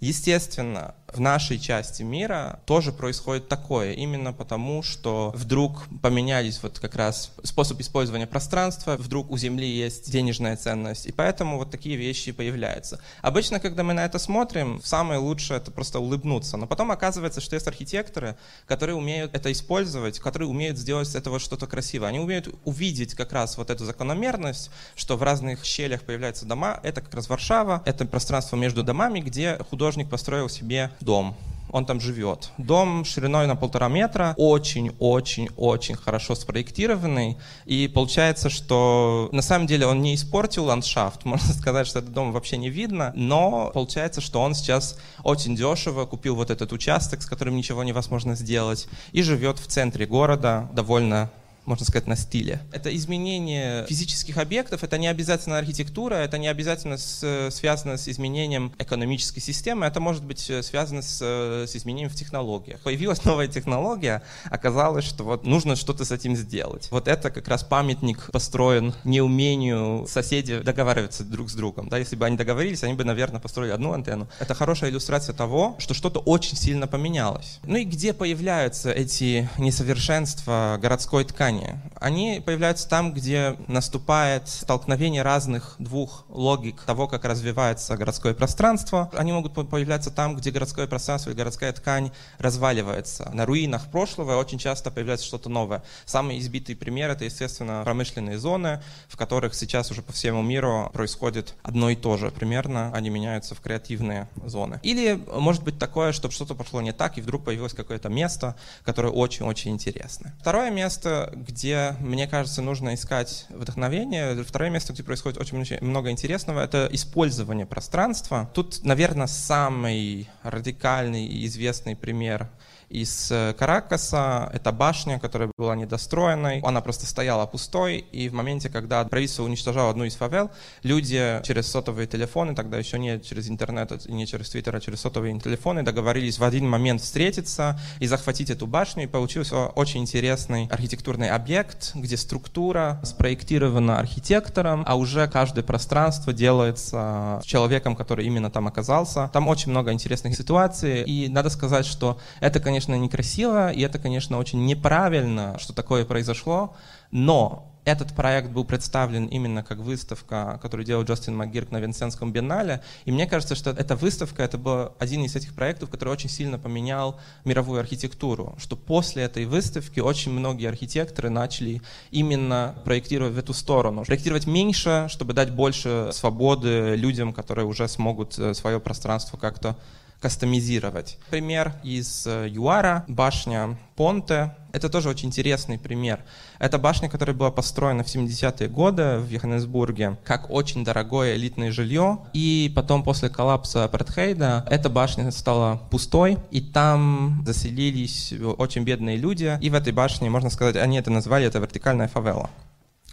Естественно, 0.00 0.94
в 1.12 1.20
нашей 1.20 1.58
части 1.58 2.02
мира 2.02 2.60
тоже 2.64 2.90
происходит 2.90 3.48
такое, 3.48 3.92
именно 3.92 4.32
потому, 4.32 4.82
что 4.82 5.30
вдруг 5.34 5.84
поменялись 6.00 6.62
вот 6.62 6.78
как 6.78 6.94
раз 6.94 7.32
способ 7.42 7.80
использования 7.80 8.26
пространства, 8.26 8.96
вдруг 8.96 9.30
у 9.30 9.36
Земли 9.36 9.68
есть 9.68 10.10
денежная 10.10 10.56
ценность, 10.56 11.06
и 11.06 11.12
поэтому 11.12 11.58
вот 11.58 11.70
такие 11.70 11.96
вещи 11.96 12.32
появляются. 12.32 13.00
Обычно, 13.20 13.60
когда 13.60 13.82
мы 13.82 13.92
на 13.92 14.04
это 14.06 14.18
смотрим, 14.18 14.80
самое 14.82 15.20
лучшее 15.20 15.58
это 15.58 15.70
просто 15.70 15.98
улыбнуться, 16.00 16.56
но 16.56 16.66
потом 16.66 16.90
оказывается, 16.90 17.42
что 17.42 17.56
есть 17.56 17.66
архитекторы, 17.66 18.36
которые 18.66 18.96
умеют 18.96 19.34
это 19.34 19.52
использовать, 19.52 20.18
которые 20.18 20.48
умеют 20.48 20.78
сделать 20.78 21.08
из 21.08 21.16
этого 21.16 21.38
что-то 21.38 21.66
красивое. 21.66 22.08
Они 22.08 22.20
умеют 22.20 22.48
увидеть 22.64 23.14
как 23.14 23.32
раз 23.32 23.58
вот 23.58 23.68
эту 23.68 23.84
закономерность, 23.84 24.70
что 24.94 25.16
в 25.16 25.22
разных 25.22 25.64
щелях 25.64 26.02
появляются 26.02 26.46
дома, 26.46 26.80
это 26.82 27.02
как 27.02 27.12
раз 27.14 27.28
Варшава, 27.28 27.82
это 27.84 28.06
пространство 28.06 28.56
между 28.56 28.82
домами, 28.82 29.20
где 29.20 29.58
художник 29.68 29.89
художник 29.90 30.08
построил 30.08 30.48
себе 30.48 30.92
дом. 31.00 31.34
Он 31.72 31.84
там 31.84 32.00
живет. 32.00 32.50
Дом 32.58 33.04
шириной 33.04 33.48
на 33.48 33.56
полтора 33.56 33.88
метра, 33.88 34.34
очень-очень-очень 34.36 35.96
хорошо 35.96 36.36
спроектированный, 36.36 37.36
и 37.64 37.88
получается, 37.88 38.50
что 38.50 39.28
на 39.32 39.42
самом 39.42 39.66
деле 39.66 39.86
он 39.86 40.00
не 40.00 40.14
испортил 40.14 40.66
ландшафт, 40.66 41.24
можно 41.24 41.52
сказать, 41.52 41.88
что 41.88 41.98
этот 41.98 42.12
дом 42.12 42.30
вообще 42.30 42.56
не 42.56 42.70
видно, 42.70 43.12
но 43.16 43.72
получается, 43.74 44.20
что 44.20 44.40
он 44.40 44.54
сейчас 44.54 44.96
очень 45.24 45.56
дешево 45.56 46.06
купил 46.06 46.36
вот 46.36 46.50
этот 46.50 46.72
участок, 46.72 47.22
с 47.22 47.26
которым 47.26 47.56
ничего 47.56 47.82
невозможно 47.82 48.36
сделать, 48.36 48.86
и 49.10 49.22
живет 49.22 49.58
в 49.58 49.66
центре 49.66 50.06
города, 50.06 50.68
довольно 50.72 51.30
можно 51.70 51.86
сказать, 51.86 52.08
на 52.08 52.16
стиле. 52.16 52.60
Это 52.72 52.94
изменение 52.94 53.86
физических 53.86 54.38
объектов, 54.38 54.82
это 54.82 54.98
не 54.98 55.06
обязательно 55.06 55.56
архитектура, 55.56 56.16
это 56.16 56.36
не 56.36 56.48
обязательно 56.48 56.98
с, 56.98 57.48
связано 57.52 57.96
с 57.96 58.08
изменением 58.08 58.72
экономической 58.78 59.38
системы, 59.38 59.86
это 59.86 60.00
может 60.00 60.24
быть 60.24 60.50
э, 60.50 60.64
связано 60.64 61.00
с, 61.00 61.20
э, 61.22 61.66
с 61.68 61.76
изменением 61.76 62.10
в 62.10 62.16
технологиях. 62.16 62.80
Появилась 62.80 63.24
новая 63.30 63.46
технология, 63.46 64.22
оказалось, 64.46 65.04
что 65.04 65.22
вот 65.22 65.44
нужно 65.44 65.76
что-то 65.76 66.04
с 66.04 66.10
этим 66.10 66.34
сделать. 66.34 66.88
Вот 66.90 67.06
это 67.06 67.30
как 67.30 67.46
раз 67.46 67.62
памятник 67.62 68.30
построен 68.32 68.92
неумению 69.04 70.08
соседей 70.08 70.58
договариваться 70.58 71.22
друг 71.22 71.50
с 71.50 71.54
другом. 71.54 71.88
Да, 71.88 71.98
если 71.98 72.16
бы 72.16 72.26
они 72.26 72.36
договорились, 72.36 72.82
они 72.82 72.94
бы, 72.94 73.04
наверное, 73.04 73.40
построили 73.40 73.70
одну 73.70 73.92
антенну. 73.92 74.28
Это 74.40 74.54
хорошая 74.54 74.90
иллюстрация 74.90 75.36
того, 75.36 75.76
что 75.78 75.94
что-то 75.94 76.18
очень 76.18 76.56
сильно 76.56 76.88
поменялось. 76.88 77.60
Ну 77.62 77.76
и 77.76 77.84
где 77.84 78.12
появляются 78.12 78.90
эти 78.90 79.48
несовершенства 79.56 80.78
городской 80.82 81.24
ткани? 81.24 81.59
Ткани. 81.60 81.78
Они 81.96 82.42
появляются 82.44 82.88
там, 82.88 83.12
где 83.12 83.56
наступает 83.68 84.48
столкновение 84.48 85.22
разных 85.22 85.76
двух 85.78 86.24
логик 86.28 86.82
того, 86.82 87.08
как 87.08 87.24
развивается 87.24 87.96
городское 87.96 88.34
пространство. 88.34 89.10
Они 89.14 89.32
могут 89.32 89.54
появляться 89.68 90.10
там, 90.10 90.36
где 90.36 90.50
городское 90.50 90.86
пространство 90.86 91.30
и 91.30 91.34
городская 91.34 91.72
ткань 91.72 92.10
разваливается. 92.38 93.30
На 93.32 93.46
руинах 93.46 93.90
прошлого 93.90 94.36
очень 94.36 94.58
часто 94.58 94.90
появляется 94.90 95.26
что-то 95.26 95.48
новое. 95.48 95.82
Самый 96.04 96.38
избитый 96.38 96.76
пример— 96.76 97.10
это, 97.10 97.24
естественно, 97.24 97.82
промышленные 97.84 98.38
зоны, 98.38 98.82
в 99.08 99.16
которых 99.16 99.54
сейчас 99.54 99.90
уже 99.90 100.02
по 100.02 100.12
всему 100.12 100.42
миру 100.42 100.90
происходит 100.92 101.54
одно 101.62 101.90
и 101.90 101.96
то 101.96 102.16
же 102.16 102.30
примерно. 102.30 102.90
Они 102.94 103.10
меняются 103.10 103.54
в 103.54 103.60
креативные 103.60 104.28
зоны. 104.44 104.80
Или 104.82 105.20
может 105.32 105.62
быть 105.62 105.78
такое, 105.78 106.12
чтобы 106.12 106.32
что-то 106.32 106.54
пошло 106.54 106.80
не 106.80 106.92
так, 106.92 107.18
и 107.18 107.20
вдруг 107.20 107.44
появилось 107.44 107.74
какое-то 107.74 108.08
место, 108.08 108.56
которое 108.84 109.12
очень-очень 109.12 109.72
интересное. 109.72 110.34
Второе 110.40 110.70
место, 110.70 111.32
где, 111.50 111.96
мне 112.00 112.28
кажется, 112.28 112.62
нужно 112.62 112.94
искать 112.94 113.46
вдохновение. 113.48 114.42
Второе 114.44 114.70
место, 114.70 114.92
где 114.92 115.02
происходит 115.02 115.38
очень 115.38 115.62
много 115.80 116.10
интересного, 116.10 116.60
это 116.60 116.88
использование 116.92 117.66
пространства. 117.66 118.48
Тут, 118.54 118.84
наверное, 118.84 119.26
самый 119.26 120.28
радикальный 120.44 121.26
и 121.26 121.44
известный 121.46 121.96
пример 121.96 122.48
из 122.90 123.30
э, 123.30 123.54
Каракаса. 123.56 124.50
Это 124.52 124.72
башня, 124.72 125.18
которая 125.18 125.50
была 125.56 125.76
недостроенной. 125.76 126.60
Она 126.60 126.80
просто 126.80 127.06
стояла 127.06 127.46
пустой, 127.46 127.98
и 127.98 128.28
в 128.28 128.34
моменте, 128.34 128.68
когда 128.68 129.04
правительство 129.04 129.44
уничтожало 129.44 129.90
одну 129.90 130.04
из 130.04 130.16
фавел, 130.16 130.50
люди 130.82 131.40
через 131.44 131.68
сотовые 131.68 132.06
телефоны, 132.06 132.54
тогда 132.54 132.78
еще 132.78 132.98
не 132.98 133.20
через 133.20 133.48
интернет, 133.48 134.06
не 134.08 134.26
через 134.26 134.50
твиттер, 134.50 134.76
а 134.76 134.80
через 134.80 135.00
сотовые 135.00 135.38
телефоны, 135.38 135.82
договорились 135.82 136.38
в 136.38 136.44
один 136.44 136.68
момент 136.68 137.00
встретиться 137.00 137.80
и 138.00 138.06
захватить 138.06 138.50
эту 138.50 138.66
башню, 138.66 139.04
и 139.04 139.06
получился 139.06 139.66
очень 139.66 140.00
интересный 140.00 140.66
архитектурный 140.70 141.30
объект, 141.30 141.92
где 141.94 142.16
структура 142.16 143.00
спроектирована 143.04 143.98
архитектором, 143.98 144.82
а 144.86 144.96
уже 144.96 145.28
каждое 145.28 145.62
пространство 145.62 146.32
делается 146.32 147.40
человеком, 147.44 147.94
который 147.94 148.26
именно 148.26 148.50
там 148.50 148.66
оказался. 148.66 149.30
Там 149.32 149.46
очень 149.46 149.70
много 149.70 149.92
интересных 149.92 150.36
ситуаций, 150.36 151.02
и 151.04 151.28
надо 151.28 151.50
сказать, 151.50 151.86
что 151.86 152.18
это, 152.40 152.58
конечно, 152.58 152.79
конечно, 152.80 153.04
некрасиво, 153.04 153.70
и 153.70 153.82
это, 153.82 153.98
конечно, 153.98 154.38
очень 154.38 154.64
неправильно, 154.64 155.58
что 155.58 155.74
такое 155.74 156.04
произошло, 156.04 156.74
но 157.10 157.66
этот 157.84 158.14
проект 158.14 158.50
был 158.50 158.64
представлен 158.64 159.26
именно 159.26 159.62
как 159.62 159.78
выставка, 159.78 160.58
которую 160.62 160.86
делал 160.86 161.04
Джастин 161.04 161.36
МакГирк 161.36 161.70
на 161.70 161.78
Винсентском 161.78 162.32
биеннале. 162.32 162.82
И 163.06 163.12
мне 163.12 163.26
кажется, 163.26 163.54
что 163.54 163.70
эта 163.70 163.96
выставка, 163.96 164.42
это 164.42 164.58
был 164.58 164.92
один 164.98 165.24
из 165.24 165.34
этих 165.34 165.54
проектов, 165.54 165.90
который 165.90 166.10
очень 166.10 166.28
сильно 166.28 166.58
поменял 166.58 167.18
мировую 167.44 167.80
архитектуру. 167.80 168.54
Что 168.58 168.76
после 168.76 169.24
этой 169.24 169.46
выставки 169.46 170.00
очень 170.00 170.32
многие 170.32 170.68
архитекторы 170.68 171.30
начали 171.30 171.80
именно 172.10 172.74
проектировать 172.84 173.34
в 173.34 173.38
эту 173.38 173.54
сторону. 173.54 174.04
Проектировать 174.04 174.46
меньше, 174.46 175.06
чтобы 175.08 175.32
дать 175.32 175.50
больше 175.50 176.10
свободы 176.12 176.94
людям, 176.96 177.32
которые 177.32 177.66
уже 177.66 177.88
смогут 177.88 178.38
э, 178.38 178.54
свое 178.54 178.78
пространство 178.78 179.38
как-то 179.38 179.76
кастомизировать. 180.20 181.18
Пример 181.30 181.72
из 181.82 182.26
э, 182.26 182.46
ЮАРа, 182.50 183.04
башня 183.08 183.78
Понте. 183.96 184.54
Это 184.72 184.88
тоже 184.88 185.08
очень 185.08 185.28
интересный 185.28 185.78
пример. 185.78 186.20
Это 186.58 186.78
башня, 186.78 187.08
которая 187.08 187.34
была 187.34 187.50
построена 187.50 188.04
в 188.04 188.06
70-е 188.06 188.68
годы 188.68 189.18
в 189.18 189.28
Йоханнесбурге 189.30 190.18
как 190.24 190.50
очень 190.50 190.84
дорогое 190.84 191.36
элитное 191.36 191.72
жилье. 191.72 192.18
И 192.34 192.70
потом 192.76 193.02
после 193.02 193.30
коллапса 193.30 193.84
апартхейда 193.84 194.66
эта 194.70 194.90
башня 194.90 195.30
стала 195.30 195.80
пустой, 195.90 196.38
и 196.50 196.60
там 196.60 197.42
заселились 197.46 198.34
очень 198.58 198.84
бедные 198.84 199.16
люди. 199.16 199.58
И 199.60 199.70
в 199.70 199.74
этой 199.74 199.92
башне, 199.92 200.28
можно 200.28 200.50
сказать, 200.50 200.76
они 200.76 200.98
это 200.98 201.10
назвали, 201.10 201.46
это 201.46 201.58
вертикальная 201.58 202.08
фавела. 202.08 202.50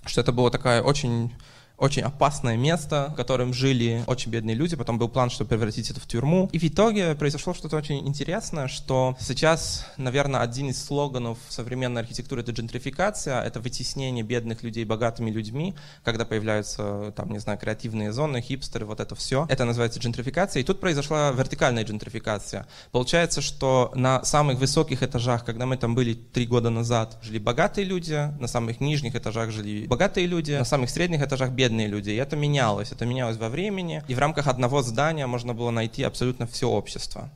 Что 0.06 0.22
это 0.22 0.32
была 0.32 0.50
такая 0.50 0.82
очень 0.82 1.32
очень 1.78 2.02
опасное 2.02 2.58
место, 2.58 3.10
в 3.12 3.16
котором 3.16 3.54
жили 3.54 4.04
очень 4.08 4.32
бедные 4.32 4.56
люди. 4.56 4.76
Потом 4.76 4.98
был 4.98 5.10
план, 5.10 5.30
чтобы 5.30 5.50
превратить 5.50 5.92
это 5.92 6.00
в 6.00 6.08
тюрьму. 6.08 6.50
И 6.52 6.60
в 6.60 6.64
итоге 6.64 7.14
произошло 7.16 7.54
что-то 7.54 7.78
очень 7.78 8.08
интересное, 8.08 8.68
что 8.68 9.16
сейчас, 9.20 9.86
наверное, 9.98 10.42
один 10.42 10.70
из 10.70 10.84
слоганов 10.84 11.38
современной 11.50 12.02
архитектуры— 12.02 12.42
это 12.44 12.52
джентрификация, 12.52 13.42
это 13.44 13.60
вытеснение 13.60 14.24
бедных 14.24 14.64
людей 14.64 14.86
богатыми 14.86 15.30
людьми, 15.30 15.76
когда 16.04 16.26
появляются, 16.26 17.14
там, 17.16 17.32
не 17.32 17.40
знаю, 17.40 17.60
креативные 17.60 18.12
зоны, 18.12 18.42
хипстеры, 18.42 18.86
вот 18.86 19.00
это 19.00 19.16
все. 19.16 19.46
Это 19.50 19.66
называется 19.66 20.00
джентрификация. 20.00 20.62
И 20.62 20.64
тут 20.64 20.80
произошла 20.80 21.32
вертикальная 21.32 21.84
джентрификация. 21.84 22.68
Получается, 22.92 23.42
что 23.42 23.92
на 23.94 24.24
самых 24.24 24.58
высоких 24.58 25.04
этажах, 25.04 25.46
когда 25.46 25.68
мы 25.68 25.78
там 25.78 25.94
были 25.94 26.16
три 26.16 26.48
года 26.48 26.72
назад, 26.72 27.20
жили 27.22 27.38
богатые 27.38 27.86
люди, 27.86 28.34
на 28.40 28.48
самых 28.48 28.80
нижних 28.80 29.16
этажах 29.16 29.52
жили 29.52 29.86
богатые 29.86 30.26
люди, 30.26 30.54
на 30.54 30.66
самых 30.66 30.90
средних 30.90 31.22
этажах 31.22 31.52
бедные 31.52 31.67
бедные 31.68 31.88
люди. 31.88 32.12
И 32.12 32.16
это 32.16 32.36
менялось, 32.36 32.92
это 32.92 33.06
менялось 33.06 33.38
во 33.38 33.50
времени. 33.50 34.04
И 34.10 34.16
в 34.16 34.20
рамках 34.20 34.48
одного 34.48 34.82
здания 34.82 35.28
можно 35.28 35.54
было 35.54 35.72
найти 35.72 36.04
абсолютно 36.04 36.46
все 36.46 36.68
общество. 36.68 37.30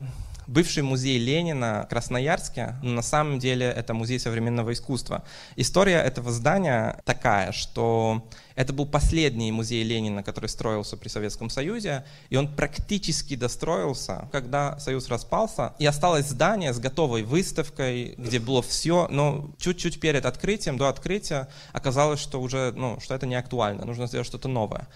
Бывший 0.46 0.82
музей 0.82 1.18
Ленина 1.18 1.84
в 1.86 1.90
Красноярске, 1.90 2.76
но 2.82 2.90
на 2.90 3.02
самом 3.02 3.38
деле 3.38 3.66
это 3.66 3.94
музей 3.94 4.18
современного 4.18 4.72
искусства. 4.72 5.24
История 5.56 5.98
этого 5.98 6.30
здания 6.32 7.00
такая, 7.04 7.52
что 7.52 8.28
это 8.54 8.72
был 8.72 8.86
последний 8.86 9.52
музей 9.52 9.82
Ленина, 9.82 10.22
который 10.22 10.48
строился 10.48 10.96
при 10.96 11.08
Советском 11.08 11.48
Союзе, 11.50 12.04
и 12.30 12.36
он 12.36 12.54
практически 12.54 13.36
достроился, 13.36 14.28
когда 14.32 14.78
Союз 14.78 15.08
распался, 15.08 15.74
и 15.78 15.86
осталось 15.86 16.28
здание 16.28 16.72
с 16.72 16.78
готовой 16.78 17.22
выставкой, 17.22 18.14
где 18.18 18.38
было 18.38 18.62
все, 18.62 19.08
но 19.10 19.50
чуть-чуть 19.58 20.00
перед 20.00 20.26
открытием, 20.26 20.76
до 20.76 20.88
открытия, 20.88 21.48
оказалось, 21.72 22.20
что 22.20 22.40
уже, 22.40 22.72
ну, 22.76 22.98
что 23.00 23.14
это 23.14 23.26
не 23.26 23.34
актуально, 23.34 23.84
нужно 23.84 24.06
сделать 24.06 24.26
что-то 24.26 24.48
новое. 24.48 24.88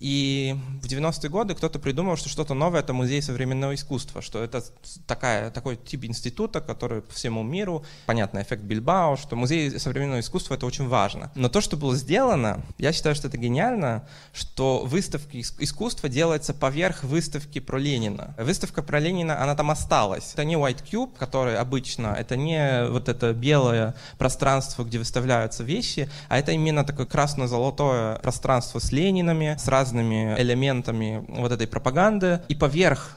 И 0.00 0.56
в 0.82 0.86
90-е 0.86 1.28
годы 1.28 1.54
кто-то 1.54 1.78
придумал, 1.78 2.16
что 2.16 2.30
что-то 2.30 2.54
новое— 2.54 2.80
это 2.80 2.94
музей 2.94 3.20
современного 3.20 3.74
искусства, 3.74 4.22
что 4.22 4.42
это 4.42 4.64
такая, 5.06 5.50
такой 5.50 5.76
тип 5.76 6.04
института, 6.04 6.62
который 6.62 7.02
по 7.02 7.12
всему 7.12 7.42
миру, 7.42 7.84
понятно, 8.06 8.40
эффект 8.40 8.62
Бильбао, 8.62 9.16
что 9.16 9.36
музей 9.36 9.78
современного 9.78 10.20
искусства— 10.20 10.54
это 10.56 10.64
очень 10.64 10.88
важно. 10.88 11.30
Но 11.34 11.50
то, 11.50 11.60
что 11.60 11.76
было 11.76 11.94
сделано, 11.94 12.62
я 12.78 12.94
считаю, 12.94 13.14
что 13.14 13.28
это 13.28 13.36
гениально, 13.36 14.08
что 14.32 14.86
выставки 14.86 15.44
искусства 15.58 16.08
делается 16.08 16.54
поверх 16.54 17.04
выставки 17.04 17.58
про 17.58 17.78
Ленина. 17.78 18.34
Выставка 18.38 18.82
про 18.82 19.00
Ленина, 19.00 19.42
она 19.42 19.54
там 19.54 19.70
осталась. 19.70 20.32
Это 20.32 20.44
не 20.44 20.54
White 20.54 20.82
Cube, 20.90 21.14
который 21.18 21.58
обычно, 21.58 22.16
это 22.18 22.36
не 22.36 22.86
вот 22.88 23.10
это 23.10 23.34
белое 23.34 23.94
пространство, 24.16 24.82
где 24.82 24.98
выставляются 24.98 25.62
вещи, 25.62 26.08
а 26.30 26.38
это 26.38 26.52
именно 26.52 26.84
такое 26.84 27.04
красно-золотое 27.04 28.16
пространство 28.16 28.78
с 28.78 28.92
Ленинами, 28.92 29.56
с 29.58 29.68
разными 29.68 29.89
разными 29.90 30.36
элементами 30.38 31.24
вот 31.28 31.52
этой 31.52 31.66
пропаганды, 31.66 32.40
и 32.48 32.54
поверх 32.54 33.16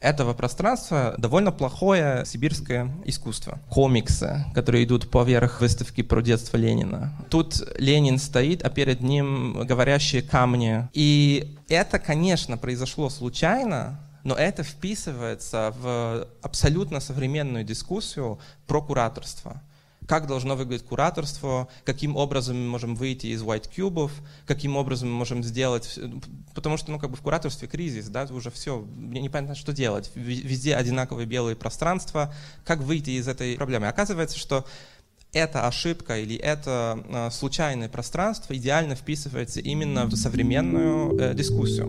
этого 0.00 0.34
пространства 0.34 1.14
довольно 1.18 1.50
плохое 1.50 2.24
сибирское 2.26 2.90
искусство. 3.06 3.58
Комиксы, 3.70 4.44
которые 4.54 4.84
идут 4.84 5.10
поверх 5.10 5.60
выставки 5.60 6.02
про 6.02 6.20
детство 6.20 6.58
Ленина. 6.58 7.12
Тут 7.30 7.62
Ленин 7.78 8.18
стоит, 8.18 8.62
а 8.62 8.70
перед 8.70 9.00
ним 9.00 9.66
говорящие 9.66 10.22
камни. 10.22 10.88
И 10.92 11.56
это, 11.68 11.98
конечно, 11.98 12.58
произошло 12.58 13.08
случайно, 13.08 13.98
но 14.24 14.34
это 14.34 14.62
вписывается 14.62 15.74
в 15.80 16.26
абсолютно 16.42 17.00
современную 17.00 17.64
дискуссию 17.64 18.38
про 18.66 18.82
кураторство 18.82 19.62
как 20.06 20.26
должно 20.26 20.56
выглядеть 20.56 20.86
кураторство, 20.86 21.68
каким 21.84 22.16
образом 22.16 22.56
мы 22.56 22.68
можем 22.68 22.94
выйти 22.94 23.28
из 23.28 23.42
white 23.42 23.70
кубов, 23.74 24.12
каким 24.46 24.76
образом 24.76 25.10
мы 25.10 25.16
можем 25.16 25.42
сделать, 25.42 25.98
потому 26.54 26.76
что 26.76 26.90
ну 26.90 26.98
как 26.98 27.10
бы 27.10 27.16
в 27.16 27.20
кураторстве 27.20 27.68
кризис, 27.68 28.08
да, 28.08 28.24
уже 28.30 28.50
все, 28.50 28.86
непонятно, 28.96 29.54
что 29.54 29.72
делать, 29.72 30.10
везде 30.14 30.76
одинаковые 30.76 31.26
белые 31.26 31.56
пространства, 31.56 32.34
как 32.64 32.80
выйти 32.80 33.10
из 33.10 33.28
этой 33.28 33.56
проблемы. 33.56 33.88
Оказывается, 33.88 34.38
что 34.38 34.66
эта 35.32 35.66
ошибка 35.66 36.18
или 36.18 36.36
это 36.36 37.02
э, 37.08 37.30
случайное 37.30 37.88
пространство 37.88 38.56
идеально 38.56 38.94
вписывается 38.94 39.60
именно 39.60 40.06
в 40.06 40.14
современную 40.14 41.18
э, 41.18 41.34
дискуссию. 41.34 41.86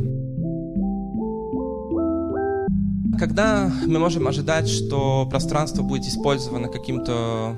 Когда 3.19 3.71
мы 3.85 3.99
можем 3.99 4.27
ожидать, 4.27 4.67
что 4.67 5.25
пространство 5.29 5.83
будет 5.83 6.05
использовано 6.05 6.67
каким-то 6.67 7.57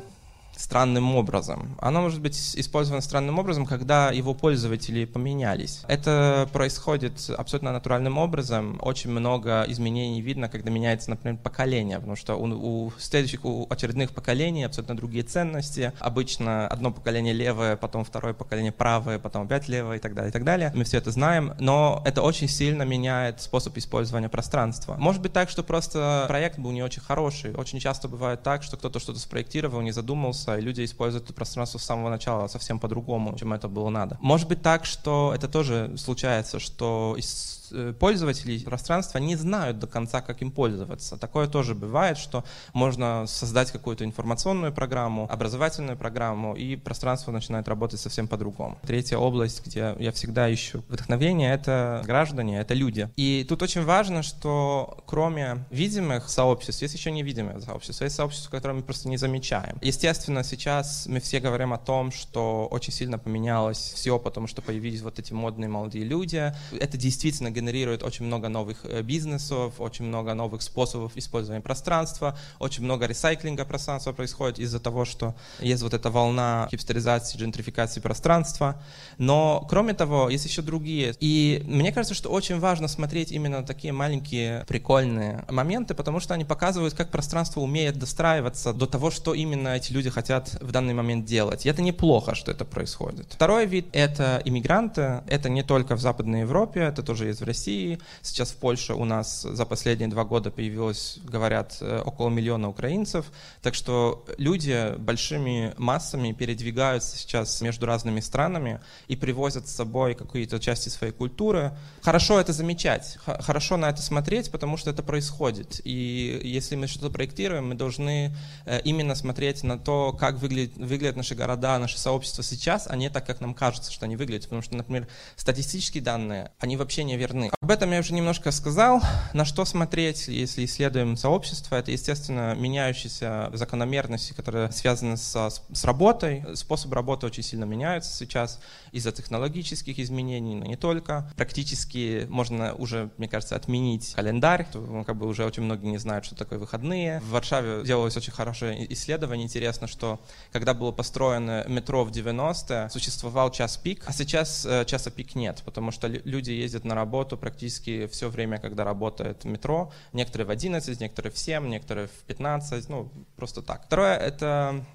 странным 0.58 1.16
образом. 1.16 1.78
Оно 1.80 2.02
может 2.02 2.22
быть 2.22 2.36
использовано 2.56 3.02
странным 3.02 3.40
образом, 3.40 3.66
когда 3.66 4.12
его 4.12 4.34
пользователи 4.34 5.06
поменялись. 5.06 5.84
Это 5.88 6.50
происходит 6.52 7.30
абсолютно 7.38 7.72
натуральным 7.72 8.18
образом. 8.18 8.80
Очень 8.82 9.12
много 9.12 9.64
изменений 9.68 10.22
видно, 10.22 10.50
когда 10.50 10.72
меняется, 10.72 11.10
например, 11.10 11.40
поколение, 11.42 11.98
потому 11.98 12.16
что 12.16 12.36
у, 12.36 12.46
у 12.88 12.94
следующих, 12.98 13.46
у 13.46 13.68
очередных 13.70 14.12
поколений 14.12 14.64
абсолютно 14.64 14.96
другие 14.96 15.24
ценности. 15.24 15.94
Обычно 16.00 16.68
одно 16.68 16.92
поколение 16.92 17.34
левое, 17.34 17.76
потом 17.76 18.04
второе 18.04 18.34
поколение 18.34 18.72
правое, 18.72 19.20
потом 19.20 19.44
опять 19.44 19.68
левое 19.68 19.98
и 19.98 20.00
так 20.00 20.14
далее, 20.14 20.30
и 20.30 20.34
так 20.34 20.44
далее. 20.44 20.72
Мы 20.76 20.84
все 20.84 20.98
это 20.98 21.12
знаем, 21.12 21.54
но 21.60 22.02
это 22.06 22.22
очень 22.22 22.48
сильно 22.48 22.84
меняет 22.84 23.42
способ 23.42 23.78
использования 23.78 24.30
пространства. 24.30 24.96
Может 24.98 25.22
быть 25.22 25.34
так, 25.34 25.50
что 25.50 25.64
просто 25.64 26.26
проект 26.28 26.60
был 26.60 26.72
не 26.72 26.82
очень 26.82 27.02
хороший. 27.02 27.54
Очень 27.54 27.80
часто 27.80 28.08
бывает 28.08 28.44
так, 28.44 28.64
что 28.64 28.78
кто-то 28.78 29.00
что-то 29.00 29.20
спроектировал, 29.20 29.82
не 29.82 29.92
задумался, 29.92 30.47
и 30.56 30.62
люди 30.62 30.86
используют 30.86 31.26
это 31.26 31.34
пространство 31.34 31.80
с 31.80 31.84
самого 31.84 32.10
начала 32.10 32.48
совсем 32.48 32.80
по-другому, 32.80 33.36
чем 33.38 33.54
это 33.54 33.68
было 33.68 33.90
надо. 33.90 34.18
Может 34.22 34.48
быть 34.48 34.62
так, 34.62 34.86
что 34.86 35.34
это 35.36 35.48
тоже 35.48 35.94
случается, 35.98 36.60
что 36.60 37.16
из 37.18 37.57
пользователи 38.00 38.58
пространства 38.60 39.18
не 39.20 39.36
знают 39.36 39.80
до 39.80 39.88
конца, 39.88 40.22
как 40.22 40.42
им 40.42 40.52
пользоваться. 40.52 41.18
Такое 41.18 41.48
тоже 41.48 41.76
бывает, 41.76 42.18
что 42.18 42.44
можно 42.74 43.26
создать 43.28 43.72
какую-то 43.72 44.04
информационную 44.04 44.74
программу, 44.74 45.28
образовательную 45.32 45.98
программу, 45.98 46.56
и 46.56 46.76
пространство 46.76 47.32
начинает 47.32 47.68
работать 47.68 48.00
совсем 48.00 48.28
по-другому. 48.28 48.78
Третья 48.84 49.18
область, 49.18 49.66
где 49.66 49.96
я 50.00 50.12
всегда 50.12 50.54
ищу 50.54 50.84
вдохновение, 50.90 51.54
это 51.54 52.02
граждане, 52.06 52.60
это 52.60 52.74
люди. 52.74 53.10
И 53.16 53.46
тут 53.48 53.62
очень 53.62 53.84
важно, 53.84 54.24
что 54.24 55.04
кроме 55.06 55.66
видимых 55.70 56.30
сообществ, 56.30 56.82
есть 56.82 56.94
еще 56.94 57.12
невидимые 57.12 57.60
сообщества, 57.62 58.06
есть 58.06 58.16
сообщества, 58.16 58.52
которые 58.52 58.78
мы 58.78 58.84
просто 58.84 59.10
не 59.10 59.18
замечаем. 59.18 59.78
Естественно, 59.82 60.44
сейчас 60.44 61.08
мы 61.08 61.20
все 61.20 61.40
говорим 61.40 61.74
о 61.74 61.78
том, 61.78 62.12
что 62.12 62.68
очень 62.72 62.94
сильно 62.94 63.18
поменялось 63.18 63.94
все, 63.96 64.20
потому 64.20 64.48
что 64.48 64.62
появились 64.62 65.02
вот 65.02 65.20
эти 65.20 65.34
модные 65.34 65.70
молодые 65.70 66.06
люди. 66.06 66.54
Это 66.72 66.98
действительно 66.98 67.52
генерирует 67.58 68.04
очень 68.04 68.26
много 68.26 68.50
новых 68.50 68.78
э, 68.84 69.02
бизнесов, 69.02 69.80
очень 69.80 70.06
много 70.06 70.34
новых 70.34 70.62
способов 70.62 71.12
использования 71.16 71.62
пространства, 71.62 72.38
очень 72.60 72.84
много 72.84 73.08
ресайклинга 73.08 73.66
пространства 73.66 74.14
происходит 74.14 74.60
из-за 74.60 74.80
того, 74.80 75.06
что 75.06 75.36
есть 75.60 75.84
вот 75.84 75.94
эта 75.94 76.10
волна 76.10 76.68
хипстеризации, 76.72 77.38
джентрификации 77.38 78.00
пространства. 78.00 78.82
Но, 79.18 79.66
кроме 79.70 79.94
того, 79.94 80.30
есть 80.30 80.46
еще 80.46 80.62
другие. 80.62 81.16
И 81.20 81.64
мне 81.66 81.92
кажется, 81.92 82.14
что 82.14 82.30
очень 82.30 82.60
важно 82.60 82.88
смотреть 82.88 83.32
именно 83.32 83.64
такие 83.64 83.94
маленькие 83.94 84.64
прикольные 84.68 85.46
моменты, 85.50 85.94
потому 85.94 86.20
что 86.20 86.34
они 86.34 86.46
показывают, 86.46 86.94
как 86.94 87.10
пространство 87.10 87.62
умеет 87.62 87.98
достраиваться 87.98 88.74
до 88.74 88.86
того, 88.86 89.12
что 89.12 89.34
именно 89.34 89.70
эти 89.70 89.92
люди 89.92 90.10
хотят 90.10 90.58
в 90.62 90.72
данный 90.72 90.94
момент 90.94 91.26
делать. 91.26 91.66
И 91.66 91.70
это 91.70 91.82
неплохо, 91.82 92.36
что 92.36 92.52
это 92.52 92.66
происходит. 92.66 93.28
Второй 93.32 93.66
вид— 93.66 93.88
это 93.94 94.42
иммигранты. 94.46 95.22
Это 95.28 95.50
не 95.50 95.64
только 95.64 95.96
в 95.96 96.02
Западной 96.02 96.42
Европе, 96.42 96.82
это 96.82 97.02
тоже 97.04 97.26
есть 97.28 97.42
в 97.42 97.47
России. 97.48 98.00
Сейчас 98.22 98.52
в 98.52 98.58
Польше 98.58 98.94
у 98.94 99.06
нас 99.06 99.42
за 99.42 99.66
последние 99.66 100.10
два 100.10 100.24
года 100.24 100.52
появилось, 100.52 101.20
говорят, 101.24 101.78
э, 101.82 102.02
около 102.06 102.30
миллиона 102.30 102.70
украинцев. 102.70 103.26
Так 103.62 103.74
что 103.74 104.26
люди 104.38 104.96
большими 104.98 105.74
массами 105.78 106.34
передвигаются 106.34 107.18
сейчас 107.18 107.62
между 107.62 107.86
разными 107.86 108.20
странами 108.20 108.80
и 109.08 109.16
привозят 109.16 109.68
с 109.68 109.76
собой 109.76 110.16
какие-то 110.16 110.60
части 110.60 110.90
своей 110.90 111.14
культуры. 111.14 111.72
Хорошо 112.02 112.40
это 112.40 112.54
замечать, 112.54 113.18
хорошо 113.26 113.78
на 113.78 113.90
это 113.90 114.02
смотреть, 114.02 114.52
потому 114.52 114.78
что 114.78 114.90
это 114.90 115.04
происходит. 115.04 115.82
И 115.84 116.40
если 116.44 116.76
мы 116.76 116.88
что-то 116.88 117.10
проектируем, 117.10 117.70
мы 117.70 117.76
должны 117.76 118.36
э, 118.66 118.82
именно 118.84 119.16
смотреть 119.16 119.64
на 119.64 119.78
то, 119.78 120.14
как 120.14 120.36
выглядят, 120.40 120.78
выглядят 120.78 121.16
наши 121.16 121.36
города, 121.36 121.80
наши 121.80 121.98
сообщества 121.98 122.44
сейчас, 122.44 122.88
а 122.88 122.96
не 122.96 123.10
так, 123.10 123.26
как 123.26 123.42
нам 123.42 123.54
кажется, 123.54 123.92
что 123.92 124.06
они 124.06 124.16
выглядят. 124.16 124.44
Потому 124.44 124.62
что, 124.62 124.76
например, 124.76 125.08
статистические 125.36 126.04
данные, 126.04 126.52
они 126.60 126.78
вообще 126.78 127.04
не 127.04 127.16
верны. 127.18 127.37
Об 127.62 127.72
этом 127.72 127.92
я 127.92 128.00
уже 128.00 128.14
немножко 128.14 128.52
сказал. 128.52 129.02
На 129.34 129.46
что 129.46 129.66
смотреть, 129.66 130.28
если 130.28 130.66
исследуем 130.66 131.18
сообщество, 131.18 131.76
это, 131.76 131.92
естественно, 131.92 132.56
меняющиеся 132.56 133.50
закономерности, 133.54 134.34
которые 134.34 134.72
связаны 134.72 135.18
со, 135.18 135.50
с 135.50 135.84
работой. 135.84 136.44
Способ 136.56 136.94
работы 136.94 137.26
очень 137.26 137.44
сильно 137.44 137.66
меняются 137.66 138.16
сейчас 138.16 138.60
из-за 138.92 139.12
технологических 139.12 140.00
изменений, 140.00 140.56
но 140.56 140.66
не 140.66 140.76
только. 140.76 141.30
Практически 141.36 142.26
можно 142.30 142.74
уже, 142.74 143.10
мне 143.18 143.28
кажется, 143.28 143.56
отменить 143.56 144.14
календарь. 144.14 144.68
Ну, 144.74 145.04
как 145.04 145.18
бы 145.18 145.28
уже 145.28 145.46
очень 145.46 145.64
многие 145.64 145.88
не 145.88 145.98
знают, 145.98 146.26
что 146.26 146.36
такое 146.36 146.60
выходные. 146.60 147.20
В 147.20 147.32
Варшаве 147.32 147.84
делалось 147.84 148.16
очень 148.16 148.34
хорошее 148.34 148.92
исследование. 148.94 149.46
Интересно, 149.46 149.88
что 149.88 150.20
когда 150.52 150.74
было 150.74 150.92
построено 150.92 151.66
метро 151.68 152.04
в 152.04 152.12
90-е, 152.12 152.90
существовал 152.90 153.52
час 153.52 153.78
пик, 153.78 154.04
а 154.06 154.14
сейчас 154.14 154.66
э, 154.66 154.86
часа 154.86 155.12
пик 155.12 155.36
нет, 155.36 155.62
потому 155.66 155.92
что 155.92 156.08
люди 156.08 156.52
ездят 156.52 156.86
на 156.86 156.96
работу 156.96 157.27
практически 157.36 158.08
все 158.08 158.30
время, 158.30 158.60
когда 158.60 158.84
работает 158.86 159.44
метро. 159.44 159.92
Некоторые 160.14 160.48
в 160.48 160.52
11, 160.52 161.02
некоторые 161.02 161.32
в 161.32 161.38
7, 161.38 161.68
некоторые 161.68 162.08
в 162.08 162.24
15, 162.28 162.88
ну, 162.90 163.12
просто 163.36 163.62
так. 163.62 163.86
Второе— 163.86 164.16
это 164.18 164.86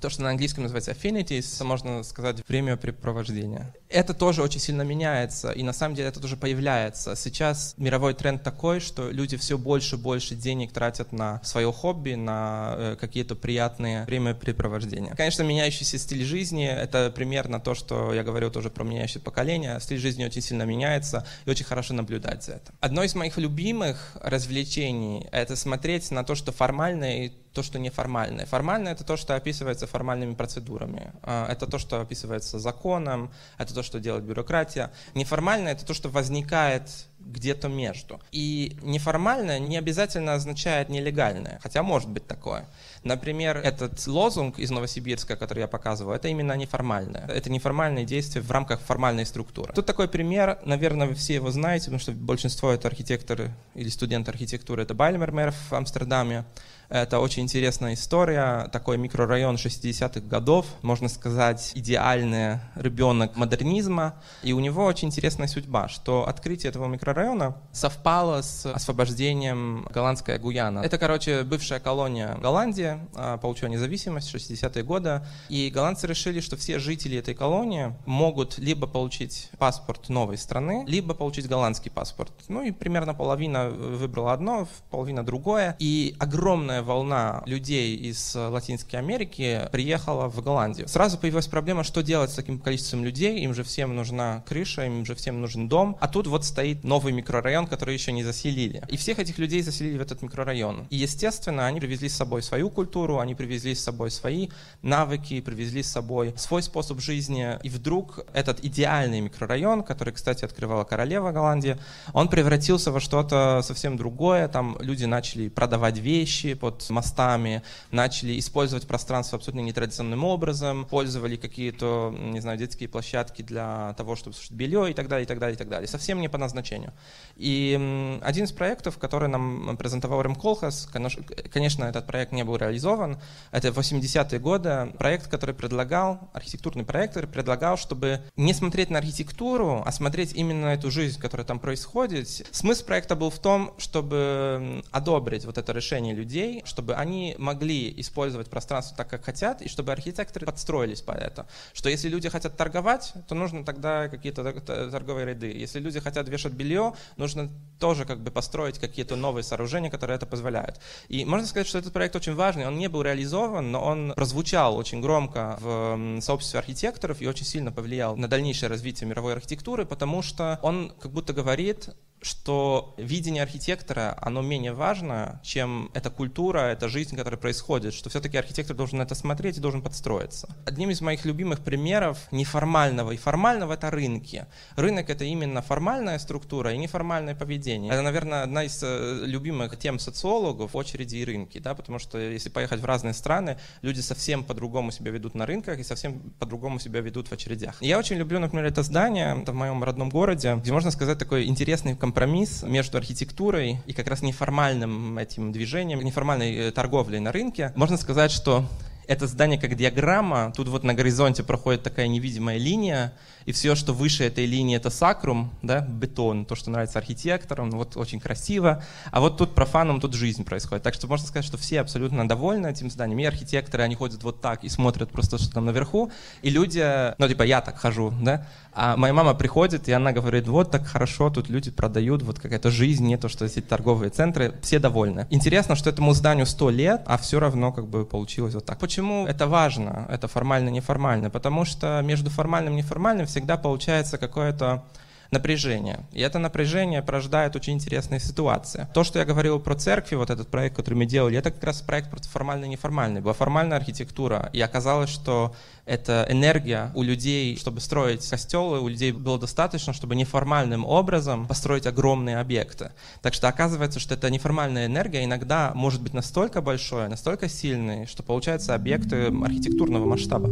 то, 0.00 0.10
что 0.10 0.22
на 0.22 0.30
английском 0.30 0.64
называется 0.64 0.92
affinities, 0.92 1.62
можно 1.64 2.02
сказать 2.02 2.38
времяпрепровождение. 2.48 3.72
Это 3.88 4.14
тоже 4.14 4.42
очень 4.42 4.60
сильно 4.60 4.82
меняется, 4.82 5.52
и 5.52 5.62
на 5.62 5.72
самом 5.72 5.94
деле 5.94 6.08
это 6.08 6.20
тоже 6.20 6.36
появляется. 6.36 7.14
Сейчас 7.14 7.74
мировой 7.76 8.14
тренд 8.14 8.42
такой, 8.42 8.80
что 8.80 9.10
люди 9.10 9.36
все 9.36 9.58
больше 9.58 9.96
и 9.96 9.98
больше 9.98 10.34
денег 10.34 10.72
тратят 10.72 11.12
на 11.12 11.40
свое 11.44 11.72
хобби, 11.72 12.14
на 12.14 12.74
э, 12.76 12.96
какие-то 12.98 13.36
приятные 13.36 14.04
времяпрепровождения. 14.04 15.14
Конечно, 15.14 15.42
меняющийся 15.42 15.98
стиль 15.98 16.24
жизни— 16.24 16.66
это 16.66 17.12
примерно 17.14 17.60
то, 17.60 17.74
что 17.74 18.12
я 18.14 18.24
говорил 18.24 18.50
тоже 18.50 18.70
про 18.70 18.84
меняющее 18.84 19.22
поколение. 19.22 19.78
Стиль 19.80 19.98
жизни 19.98 20.24
очень 20.24 20.42
сильно 20.42 20.62
меняется, 20.64 21.26
и 21.44 21.50
очень 21.50 21.64
хорошо 21.64 21.94
наблюдать 21.94 22.44
за 22.44 22.52
это. 22.52 22.72
Одно 22.80 23.02
из 23.02 23.14
моих 23.14 23.36
любимых 23.36 24.16
развлечений— 24.20 25.28
это 25.32 25.54
смотреть 25.54 26.10
на 26.10 26.24
то, 26.24 26.34
что 26.34 26.50
формально 26.50 27.24
и 27.24 27.32
то, 27.52 27.62
что 27.62 27.78
неформальное. 27.78 28.46
Формальное— 28.46 28.92
это 28.94 29.04
то, 29.04 29.16
что 29.16 29.34
описывается 29.34 29.86
формальными 29.86 30.34
процедурами. 30.34 31.12
А, 31.22 31.50
это 31.50 31.66
то, 31.66 31.78
что 31.78 32.00
описывается 32.00 32.58
законом, 32.58 33.30
это 33.58 33.74
то, 33.74 33.82
что 33.82 34.00
делает 34.00 34.24
бюрократия. 34.24 34.92
Неформальное— 35.14 35.72
это 35.74 35.84
то, 35.84 35.94
что 35.94 36.08
возникает 36.08 36.88
где-то 37.24 37.68
между. 37.68 38.20
И 38.32 38.76
неформальное 38.82 39.58
не 39.58 39.76
обязательно 39.76 40.34
означает 40.34 40.88
нелегальное, 40.88 41.60
хотя 41.62 41.82
может 41.82 42.08
быть 42.08 42.26
такое. 42.26 42.66
Например, 43.04 43.58
этот 43.58 44.06
лозунг 44.06 44.58
из 44.58 44.70
Новосибирска, 44.70 45.36
который 45.36 45.60
я 45.60 45.68
показываю, 45.68 46.16
это 46.16 46.28
именно 46.28 46.56
неформальное. 46.56 47.26
Это 47.28 47.50
неформальные 47.50 48.04
действия 48.04 48.40
в 48.40 48.50
рамках 48.50 48.80
формальной 48.80 49.26
структуры. 49.26 49.72
Тут 49.72 49.86
такой 49.86 50.08
пример, 50.08 50.58
наверное, 50.64 51.06
вы 51.06 51.14
все 51.14 51.34
его 51.34 51.50
знаете, 51.50 51.86
потому 51.86 52.00
что 52.00 52.12
большинство 52.12 52.72
это 52.72 52.88
архитекторы 52.88 53.52
или 53.74 53.88
студенты 53.88 54.30
архитектуры. 54.30 54.82
Это 54.82 54.94
Байльмер 54.94 55.52
в 55.52 55.72
Амстердаме. 55.72 56.44
Это 56.92 57.20
очень 57.20 57.44
интересная 57.44 57.94
история, 57.94 58.68
такой 58.70 58.98
микрорайон 58.98 59.54
60-х 59.54 60.20
годов, 60.20 60.66
можно 60.82 61.08
сказать, 61.08 61.72
идеальный 61.74 62.58
ребенок 62.74 63.34
модернизма. 63.34 64.16
И 64.42 64.52
у 64.52 64.60
него 64.60 64.84
очень 64.84 65.08
интересная 65.08 65.48
судьба, 65.48 65.88
что 65.88 66.28
открытие 66.28 66.68
этого 66.68 66.86
микрорайона 66.88 67.56
совпало 67.72 68.42
с 68.42 68.66
освобождением 68.66 69.88
голландской 69.90 70.38
Гуяна. 70.38 70.80
Это, 70.80 70.98
короче, 70.98 71.44
бывшая 71.44 71.80
колония 71.80 72.34
Голландии, 72.34 72.98
а, 73.14 73.38
получила 73.38 73.70
независимость 73.70 74.28
в 74.28 74.36
60-е 74.36 74.84
годы. 74.84 75.22
И 75.48 75.70
голландцы 75.70 76.06
решили, 76.06 76.40
что 76.40 76.58
все 76.58 76.78
жители 76.78 77.16
этой 77.16 77.32
колонии 77.32 77.94
могут 78.04 78.58
либо 78.58 78.86
получить 78.86 79.48
паспорт 79.56 80.10
новой 80.10 80.36
страны, 80.36 80.84
либо 80.86 81.14
получить 81.14 81.48
голландский 81.48 81.90
паспорт. 81.90 82.32
Ну 82.48 82.62
и 82.62 82.70
примерно 82.70 83.14
половина 83.14 83.70
выбрала 83.70 84.34
одно, 84.34 84.68
половина 84.90 85.24
другое. 85.24 85.74
И 85.78 86.14
огромное 86.18 86.81
волна 86.82 87.42
людей 87.46 87.96
из 87.96 88.36
э, 88.36 88.48
Латинской 88.48 88.98
Америки 88.98 89.68
приехала 89.72 90.28
в 90.28 90.42
Голландию. 90.42 90.88
Сразу 90.88 91.18
появилась 91.18 91.46
проблема, 91.46 91.84
что 91.84 92.02
делать 92.02 92.30
с 92.30 92.34
таким 92.34 92.58
количеством 92.58 93.04
людей, 93.04 93.40
им 93.40 93.54
же 93.54 93.62
всем 93.64 93.94
нужна 93.94 94.44
крыша, 94.46 94.84
им 94.86 95.04
же 95.04 95.14
всем 95.14 95.40
нужен 95.40 95.68
дом, 95.68 95.96
а 96.00 96.08
тут 96.08 96.26
вот 96.26 96.44
стоит 96.44 96.84
новый 96.84 97.12
микрорайон, 97.12 97.66
который 97.66 97.94
еще 97.94 98.12
не 98.12 98.24
заселили. 98.24 98.82
И 98.88 98.96
всех 98.96 99.18
этих 99.18 99.38
людей 99.38 99.62
заселили 99.62 99.98
в 99.98 100.02
этот 100.02 100.22
микрорайон. 100.22 100.86
И, 100.90 100.96
естественно, 100.96 101.66
они 101.66 101.80
привезли 101.80 102.08
с 102.08 102.16
собой 102.16 102.42
свою 102.42 102.70
культуру, 102.70 103.18
они 103.18 103.34
привезли 103.34 103.74
с 103.74 103.82
собой 103.82 104.10
свои 104.10 104.48
навыки, 104.82 105.40
привезли 105.40 105.82
с 105.82 105.90
собой 105.90 106.34
свой 106.36 106.62
способ 106.62 107.00
жизни. 107.00 107.58
И 107.62 107.68
вдруг 107.68 108.20
этот 108.32 108.64
идеальный 108.64 109.20
микрорайон, 109.20 109.82
который, 109.82 110.12
кстати, 110.12 110.44
открывала 110.44 110.84
королева 110.84 111.32
Голландии, 111.32 111.78
он 112.12 112.28
превратился 112.28 112.90
во 112.92 113.00
что-то 113.00 113.60
совсем 113.62 113.96
другое. 113.96 114.48
Там 114.48 114.76
люди 114.80 115.04
начали 115.04 115.48
продавать 115.48 115.98
вещи 115.98 116.54
под 116.54 116.71
под 116.72 116.90
мостами, 116.90 117.62
начали 117.90 118.38
использовать 118.38 118.86
пространство 118.86 119.36
абсолютно 119.36 119.60
нетрадиционным 119.60 120.24
образом, 120.24 120.86
пользовали 120.86 121.36
какие-то, 121.36 122.14
не 122.18 122.40
знаю, 122.40 122.58
детские 122.58 122.88
площадки 122.88 123.42
для 123.42 123.94
того, 123.96 124.16
чтобы 124.16 124.34
сушить 124.34 124.52
белье 124.52 124.90
и 124.90 124.94
так 124.94 125.08
далее, 125.08 125.24
и 125.24 125.28
так 125.28 125.38
далее, 125.38 125.54
и 125.54 125.58
так 125.58 125.68
далее. 125.68 125.86
Совсем 125.88 126.20
не 126.20 126.28
по 126.28 126.38
назначению. 126.38 126.92
И 127.36 128.18
один 128.22 128.44
из 128.44 128.52
проектов, 128.52 128.98
который 128.98 129.28
нам 129.28 129.76
презентовал 129.76 130.22
Ремколхас, 130.22 130.88
конечно, 130.90 131.84
этот 131.84 132.06
проект 132.06 132.32
не 132.32 132.44
был 132.44 132.56
реализован, 132.56 133.18
это 133.50 133.68
80-е 133.68 134.38
годы, 134.38 134.92
проект, 134.98 135.28
который 135.28 135.54
предлагал, 135.54 136.30
архитектурный 136.32 136.84
проект, 136.84 137.14
который 137.14 137.30
предлагал, 137.30 137.76
чтобы 137.76 138.22
не 138.36 138.52
смотреть 138.52 138.90
на 138.90 138.98
архитектуру, 138.98 139.82
а 139.84 139.92
смотреть 139.92 140.32
именно 140.34 140.66
эту 140.66 140.90
жизнь, 140.90 141.20
которая 141.20 141.46
там 141.46 141.58
происходит. 141.58 142.28
Смысл 142.50 142.84
проекта 142.84 143.16
был 143.16 143.30
в 143.30 143.38
том, 143.38 143.74
чтобы 143.78 144.82
одобрить 144.90 145.44
вот 145.44 145.58
это 145.58 145.72
решение 145.72 146.14
людей, 146.14 146.51
чтобы 146.64 146.94
они 146.94 147.34
могли 147.38 147.92
использовать 148.00 148.50
пространство 148.50 148.96
так, 148.96 149.08
как 149.08 149.24
хотят, 149.24 149.62
и 149.62 149.68
чтобы 149.68 149.92
архитекторы 149.92 150.44
подстроились 150.44 151.00
по 151.00 151.12
это. 151.12 151.46
Что 151.72 151.88
если 151.88 152.08
люди 152.08 152.28
хотят 152.28 152.56
торговать, 152.56 153.14
то 153.28 153.34
нужно 153.34 153.64
тогда 153.64 154.08
какие-то 154.08 154.52
торговые 154.90 155.26
ряды. 155.26 155.50
Если 155.50 155.80
люди 155.80 156.00
хотят 156.00 156.28
вешать 156.28 156.52
белье, 156.52 156.92
нужно 157.16 157.50
тоже 157.78 158.04
как 158.04 158.20
бы 158.20 158.30
построить 158.30 158.78
какие-то 158.78 159.16
новые 159.16 159.42
сооружения, 159.42 159.90
которые 159.90 160.16
это 160.16 160.26
позволяют. 160.26 160.80
И 161.08 161.24
можно 161.24 161.46
сказать, 161.46 161.66
что 161.66 161.78
этот 161.78 161.92
проект 161.92 162.14
очень 162.16 162.34
важный. 162.34 162.66
Он 162.66 162.78
не 162.78 162.88
был 162.88 163.02
реализован, 163.02 163.70
но 163.70 163.82
он 163.82 164.12
прозвучал 164.14 164.76
очень 164.76 165.00
громко 165.00 165.56
в 165.60 166.20
сообществе 166.20 166.60
архитекторов 166.60 167.20
и 167.20 167.26
очень 167.26 167.46
сильно 167.46 167.72
повлиял 167.72 168.16
на 168.16 168.28
дальнейшее 168.28 168.68
развитие 168.68 169.08
мировой 169.08 169.32
архитектуры, 169.32 169.84
потому 169.86 170.22
что 170.22 170.58
он 170.62 170.92
как 171.00 171.10
будто 171.12 171.32
говорит, 171.32 171.88
что 172.22 172.94
видение 172.96 173.42
архитектора, 173.42 174.16
оно 174.20 174.42
менее 174.42 174.72
важно, 174.72 175.40
чем 175.42 175.90
эта 175.92 176.08
культура, 176.08 176.60
эта 176.60 176.88
жизнь, 176.88 177.16
которая 177.16 177.38
происходит, 177.38 177.94
что 177.94 178.10
все-таки 178.10 178.36
архитектор 178.36 178.76
должен 178.76 179.00
это 179.00 179.14
смотреть 179.14 179.58
и 179.58 179.60
должен 179.60 179.82
подстроиться. 179.82 180.48
Одним 180.64 180.90
из 180.90 181.00
моих 181.00 181.24
любимых 181.24 181.60
примеров 181.60 182.18
неформального 182.30 183.10
и 183.10 183.16
формального— 183.16 183.72
это 183.74 183.90
рынки. 183.90 184.46
Рынок— 184.76 185.10
это 185.10 185.24
именно 185.24 185.62
формальная 185.62 186.18
структура 186.18 186.72
и 186.72 186.78
неформальное 186.78 187.34
поведение. 187.34 187.92
Это, 187.92 188.02
наверное, 188.02 188.44
одна 188.44 188.64
из 188.64 188.80
э, 188.82 189.22
любимых 189.24 189.76
тем 189.78 189.98
социологов— 189.98 190.70
очереди 190.76 191.16
и 191.16 191.24
рынки, 191.24 191.58
да, 191.58 191.74
потому 191.74 191.98
что 191.98 192.18
если 192.18 192.50
поехать 192.50 192.80
в 192.80 192.84
разные 192.84 193.14
страны, 193.14 193.58
люди 193.82 194.00
совсем 194.00 194.44
по-другому 194.44 194.92
себя 194.92 195.10
ведут 195.10 195.34
на 195.34 195.44
рынках 195.44 195.80
и 195.80 195.82
совсем 195.82 196.20
по-другому 196.38 196.78
себя 196.78 197.00
ведут 197.00 197.28
в 197.28 197.32
очередях. 197.32 197.82
Я 197.82 197.98
очень 197.98 198.16
люблю, 198.16 198.38
например, 198.38 198.66
это 198.66 198.82
здание, 198.84 199.36
это 199.42 199.50
в 199.50 199.56
моем 199.56 199.82
родном 199.82 200.08
городе, 200.08 200.54
где 200.54 200.72
можно 200.72 200.92
сказать 200.92 201.18
такой 201.18 201.46
интересный 201.46 201.96
компонент 201.96 202.11
компромисс 202.12 202.62
между 202.62 202.98
архитектурой 202.98 203.78
и 203.86 203.94
как 203.94 204.06
раз 204.06 204.20
неформальным 204.20 205.16
этим 205.16 205.50
движением, 205.50 206.00
неформальной 206.02 206.54
э, 206.54 206.70
торговлей 206.70 207.20
на 207.20 207.32
рынке. 207.32 207.72
Можно 207.74 207.96
сказать, 207.96 208.30
что 208.30 208.66
это 209.08 209.26
здание 209.26 209.58
как 209.58 209.74
диаграмма, 209.76 210.52
тут 210.54 210.68
вот 210.68 210.84
на 210.84 210.92
горизонте 210.92 211.42
проходит 211.42 211.82
такая 211.82 212.08
невидимая 212.08 212.58
линия, 212.58 213.14
и 213.46 213.52
все, 213.52 213.74
что 213.74 213.92
выше 213.92 214.24
этой 214.24 214.46
линии, 214.46 214.76
это 214.76 214.90
сакрум, 214.90 215.50
да, 215.62 215.80
бетон, 215.80 216.44
то, 216.44 216.54
что 216.54 216.70
нравится 216.70 216.98
архитекторам, 216.98 217.70
ну, 217.70 217.78
вот 217.78 217.96
очень 217.96 218.20
красиво. 218.20 218.82
А 219.10 219.20
вот 219.20 219.36
тут 219.36 219.54
профаном, 219.54 220.00
тут 220.00 220.14
жизнь 220.14 220.44
происходит. 220.44 220.82
Так 220.82 220.94
что 220.94 221.06
можно 221.06 221.26
сказать, 221.26 221.44
что 221.44 221.56
все 221.56 221.80
абсолютно 221.80 222.26
довольны 222.26 222.66
этим 222.68 222.90
зданием. 222.90 223.18
И 223.18 223.24
архитекторы, 223.24 223.82
они 223.82 223.94
ходят 223.94 224.22
вот 224.22 224.40
так 224.40 224.64
и 224.64 224.68
смотрят 224.68 225.10
просто, 225.10 225.38
что 225.38 225.52
там 225.52 225.66
наверху. 225.66 226.10
И 226.42 226.50
люди, 226.50 226.84
ну, 227.18 227.28
типа, 227.28 227.42
я 227.42 227.60
так 227.60 227.78
хожу, 227.78 228.12
да, 228.20 228.46
а 228.74 228.96
моя 228.96 229.12
мама 229.12 229.34
приходит, 229.34 229.88
и 229.88 229.92
она 229.92 230.12
говорит, 230.12 230.48
вот 230.48 230.70
так 230.70 230.86
хорошо, 230.86 231.28
тут 231.28 231.50
люди 231.50 231.70
продают, 231.70 232.22
вот 232.22 232.38
какая-то 232.38 232.70
жизнь, 232.70 233.06
не 233.06 233.18
то, 233.18 233.28
что 233.28 233.44
эти 233.44 233.60
торговые 233.60 234.10
центры, 234.10 234.54
все 234.62 234.78
довольны. 234.78 235.26
Интересно, 235.30 235.76
что 235.76 235.90
этому 235.90 236.14
зданию 236.14 236.46
100 236.46 236.70
лет, 236.70 237.02
а 237.06 237.18
все 237.18 237.38
равно 237.38 237.72
как 237.72 237.86
бы 237.86 238.06
получилось 238.06 238.54
вот 238.54 238.64
так. 238.64 238.78
Почему 238.78 239.26
это 239.26 239.46
важно, 239.46 240.06
это 240.10 240.26
формально-неформально? 240.26 241.28
Потому 241.28 241.64
что 241.66 242.00
между 242.02 242.30
формальным 242.30 242.74
и 242.74 242.76
неформальным 242.78 243.26
всегда 243.32 243.56
получается 243.56 244.18
какое-то 244.18 244.84
напряжение. 245.32 246.00
И 246.12 246.20
это 246.20 246.38
напряжение 246.38 247.02
порождает 247.02 247.56
очень 247.56 247.72
интересные 247.72 248.20
ситуации. 248.20 248.86
То, 248.92 249.02
что 249.02 249.18
я 249.18 249.24
говорил 249.24 249.58
про 249.58 249.74
церкви, 249.74 250.14
вот 250.14 250.28
этот 250.28 250.48
проект, 250.48 250.76
который 250.76 250.94
мы 250.94 251.06
делали, 251.06 251.38
это 251.38 251.50
как 251.50 251.64
раз 251.64 251.80
проект 251.80 252.26
формальный 252.26 252.68
неформальный. 252.68 253.22
Была 253.22 253.32
формальная 253.32 253.78
архитектура, 253.78 254.50
и 254.52 254.60
оказалось, 254.60 255.08
что 255.08 255.54
эта 255.86 256.26
энергия 256.28 256.92
у 256.94 257.02
людей, 257.02 257.56
чтобы 257.56 257.80
строить 257.80 258.28
костелы, 258.28 258.80
у 258.80 258.88
людей 258.88 259.12
было 259.12 259.38
достаточно, 259.38 259.94
чтобы 259.94 260.14
неформальным 260.14 260.84
образом 260.84 261.46
построить 261.46 261.86
огромные 261.86 262.38
объекты. 262.38 262.92
Так 263.22 263.32
что 263.32 263.48
оказывается, 263.48 264.00
что 264.00 264.14
эта 264.14 264.28
неформальная 264.28 264.84
энергия 264.84 265.24
иногда 265.24 265.72
может 265.74 266.02
быть 266.02 266.12
настолько 266.12 266.60
большой, 266.60 267.08
настолько 267.08 267.48
сильной, 267.48 268.06
что 268.06 268.22
получаются 268.22 268.74
объекты 268.74 269.28
архитектурного 269.28 270.04
масштаба. 270.04 270.50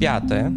Пятое 0.00 0.52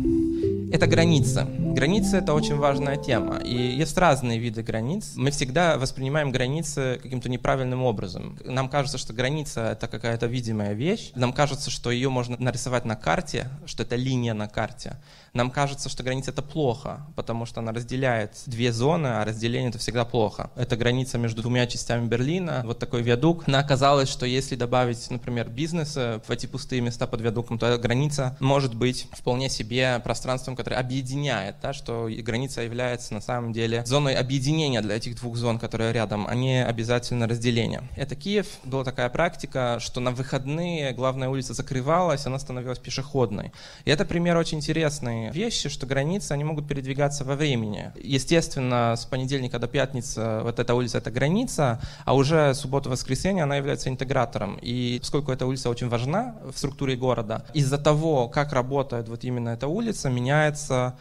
это 0.71 0.87
граница. 0.87 1.47
Граница— 1.73 2.17
это 2.19 2.33
очень 2.33 2.57
важная 2.57 2.97
тема. 2.97 3.37
И 3.37 3.55
есть 3.55 3.97
разные 3.97 4.37
виды 4.37 4.61
границ. 4.61 5.13
Мы 5.15 5.31
всегда 5.31 5.77
воспринимаем 5.77 6.29
границы 6.29 6.99
каким-то 7.01 7.29
неправильным 7.29 7.83
образом. 7.83 8.37
Нам 8.43 8.67
кажется, 8.67 8.97
что 8.97 9.13
граница— 9.13 9.71
это 9.71 9.87
какая-то 9.87 10.27
видимая 10.27 10.73
вещь. 10.73 11.11
Нам 11.15 11.31
кажется, 11.31 11.71
что 11.71 11.89
ее 11.89 12.09
можно 12.09 12.35
нарисовать 12.39 12.83
на 12.83 12.95
карте, 12.95 13.49
что 13.65 13.83
это 13.83 13.95
линия 13.95 14.33
на 14.33 14.47
карте. 14.47 14.97
Нам 15.33 15.49
кажется, 15.49 15.87
что 15.87 16.03
граница— 16.03 16.31
это 16.31 16.41
плохо, 16.41 17.07
потому 17.15 17.45
что 17.45 17.61
она 17.61 17.71
разделяет 17.71 18.33
две 18.47 18.73
зоны, 18.73 19.07
а 19.07 19.25
разделение— 19.25 19.69
это 19.71 19.79
всегда 19.79 20.03
плохо. 20.03 20.51
Это 20.57 20.75
граница 20.75 21.17
между 21.17 21.41
двумя 21.41 21.65
частями 21.67 22.05
Берлина, 22.05 22.63
вот 22.65 22.79
такой 22.79 23.01
виадук. 23.01 23.47
Но 23.47 23.57
оказалось, 23.57 24.09
что 24.09 24.25
если 24.25 24.57
добавить, 24.57 25.09
например, 25.09 25.49
бизнесы 25.49 26.21
в 26.27 26.29
эти 26.31 26.47
пустые 26.47 26.81
места 26.81 27.07
под 27.07 27.21
виадуком, 27.21 27.57
то 27.57 27.77
граница 27.77 28.35
может 28.41 28.75
быть 28.75 29.07
вполне 29.13 29.49
себе 29.49 29.99
пространством, 30.03 30.57
которое 30.57 30.75
объединяет, 30.75 31.60
да, 31.61 31.73
что 31.73 32.09
граница 32.09 32.61
является 32.61 33.13
на 33.13 33.21
самом 33.21 33.53
деле 33.53 33.85
зоной 33.85 34.15
объединения 34.15 34.81
для 34.81 34.95
этих 34.95 35.15
двух 35.15 35.35
зон, 35.37 35.59
которые 35.59 35.93
рядом, 35.93 36.25
а 36.27 36.35
не 36.35 36.63
обязательно 36.63 37.27
разделение. 37.27 37.83
Это 37.95 38.15
Киев. 38.15 38.47
Была 38.63 38.83
такая 38.83 39.09
практика, 39.09 39.77
что 39.79 39.99
на 39.99 40.11
выходные 40.11 40.93
главная 40.93 41.29
улица 41.29 41.53
закрывалась, 41.53 42.25
она 42.25 42.39
становилась 42.39 42.79
пешеходной. 42.79 43.51
И 43.85 43.91
это 43.91 44.05
пример 44.05 44.37
очень 44.37 44.57
интересный 44.57 45.29
вещи, 45.31 45.69
что 45.69 45.85
границы, 45.85 46.31
они 46.31 46.43
могут 46.43 46.67
передвигаться 46.67 47.23
во 47.23 47.35
времени. 47.35 47.91
Естественно, 47.95 48.95
с 48.97 49.05
понедельника 49.05 49.59
до 49.59 49.67
пятницы 49.67 50.41
вот 50.41 50.59
эта 50.59 50.73
улица— 50.73 50.97
это 50.99 51.11
граница, 51.11 51.79
а 52.05 52.15
уже 52.15 52.53
суббота-воскресенье 52.53 53.43
она 53.43 53.57
является 53.57 53.89
интегратором. 53.89 54.57
И 54.61 54.97
поскольку 54.99 55.31
эта 55.31 55.45
улица 55.45 55.69
очень 55.69 55.89
важна 55.89 56.35
в 56.51 56.57
структуре 56.57 56.95
города, 56.95 57.45
из-за 57.53 57.77
того, 57.77 58.27
как 58.27 58.53
работает 58.53 59.09
вот 59.09 59.23
именно 59.23 59.49
эта 59.49 59.67
улица, 59.67 60.09
меняется 60.09 60.97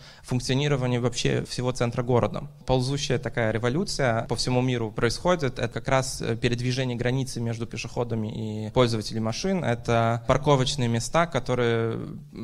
функционирование 0.51 0.99
вообще 0.99 1.45
всего 1.45 1.71
центра 1.71 2.03
города. 2.03 2.49
Ползущая 2.67 3.19
такая 3.19 3.53
революция 3.53 4.27
по 4.29 4.35
всему 4.35 4.61
миру 4.61 4.91
происходит. 4.91 5.61
Это 5.61 5.69
как 5.69 5.87
раз 5.87 6.21
передвижение 6.41 6.97
границы 6.97 7.41
между 7.41 7.67
пешеходами 7.67 8.67
и 8.67 8.71
пользователями 8.71 9.23
машин. 9.23 9.65
Это 9.65 10.25
парковочные 10.27 10.89
места, 10.89 11.27
которые 11.27 12.01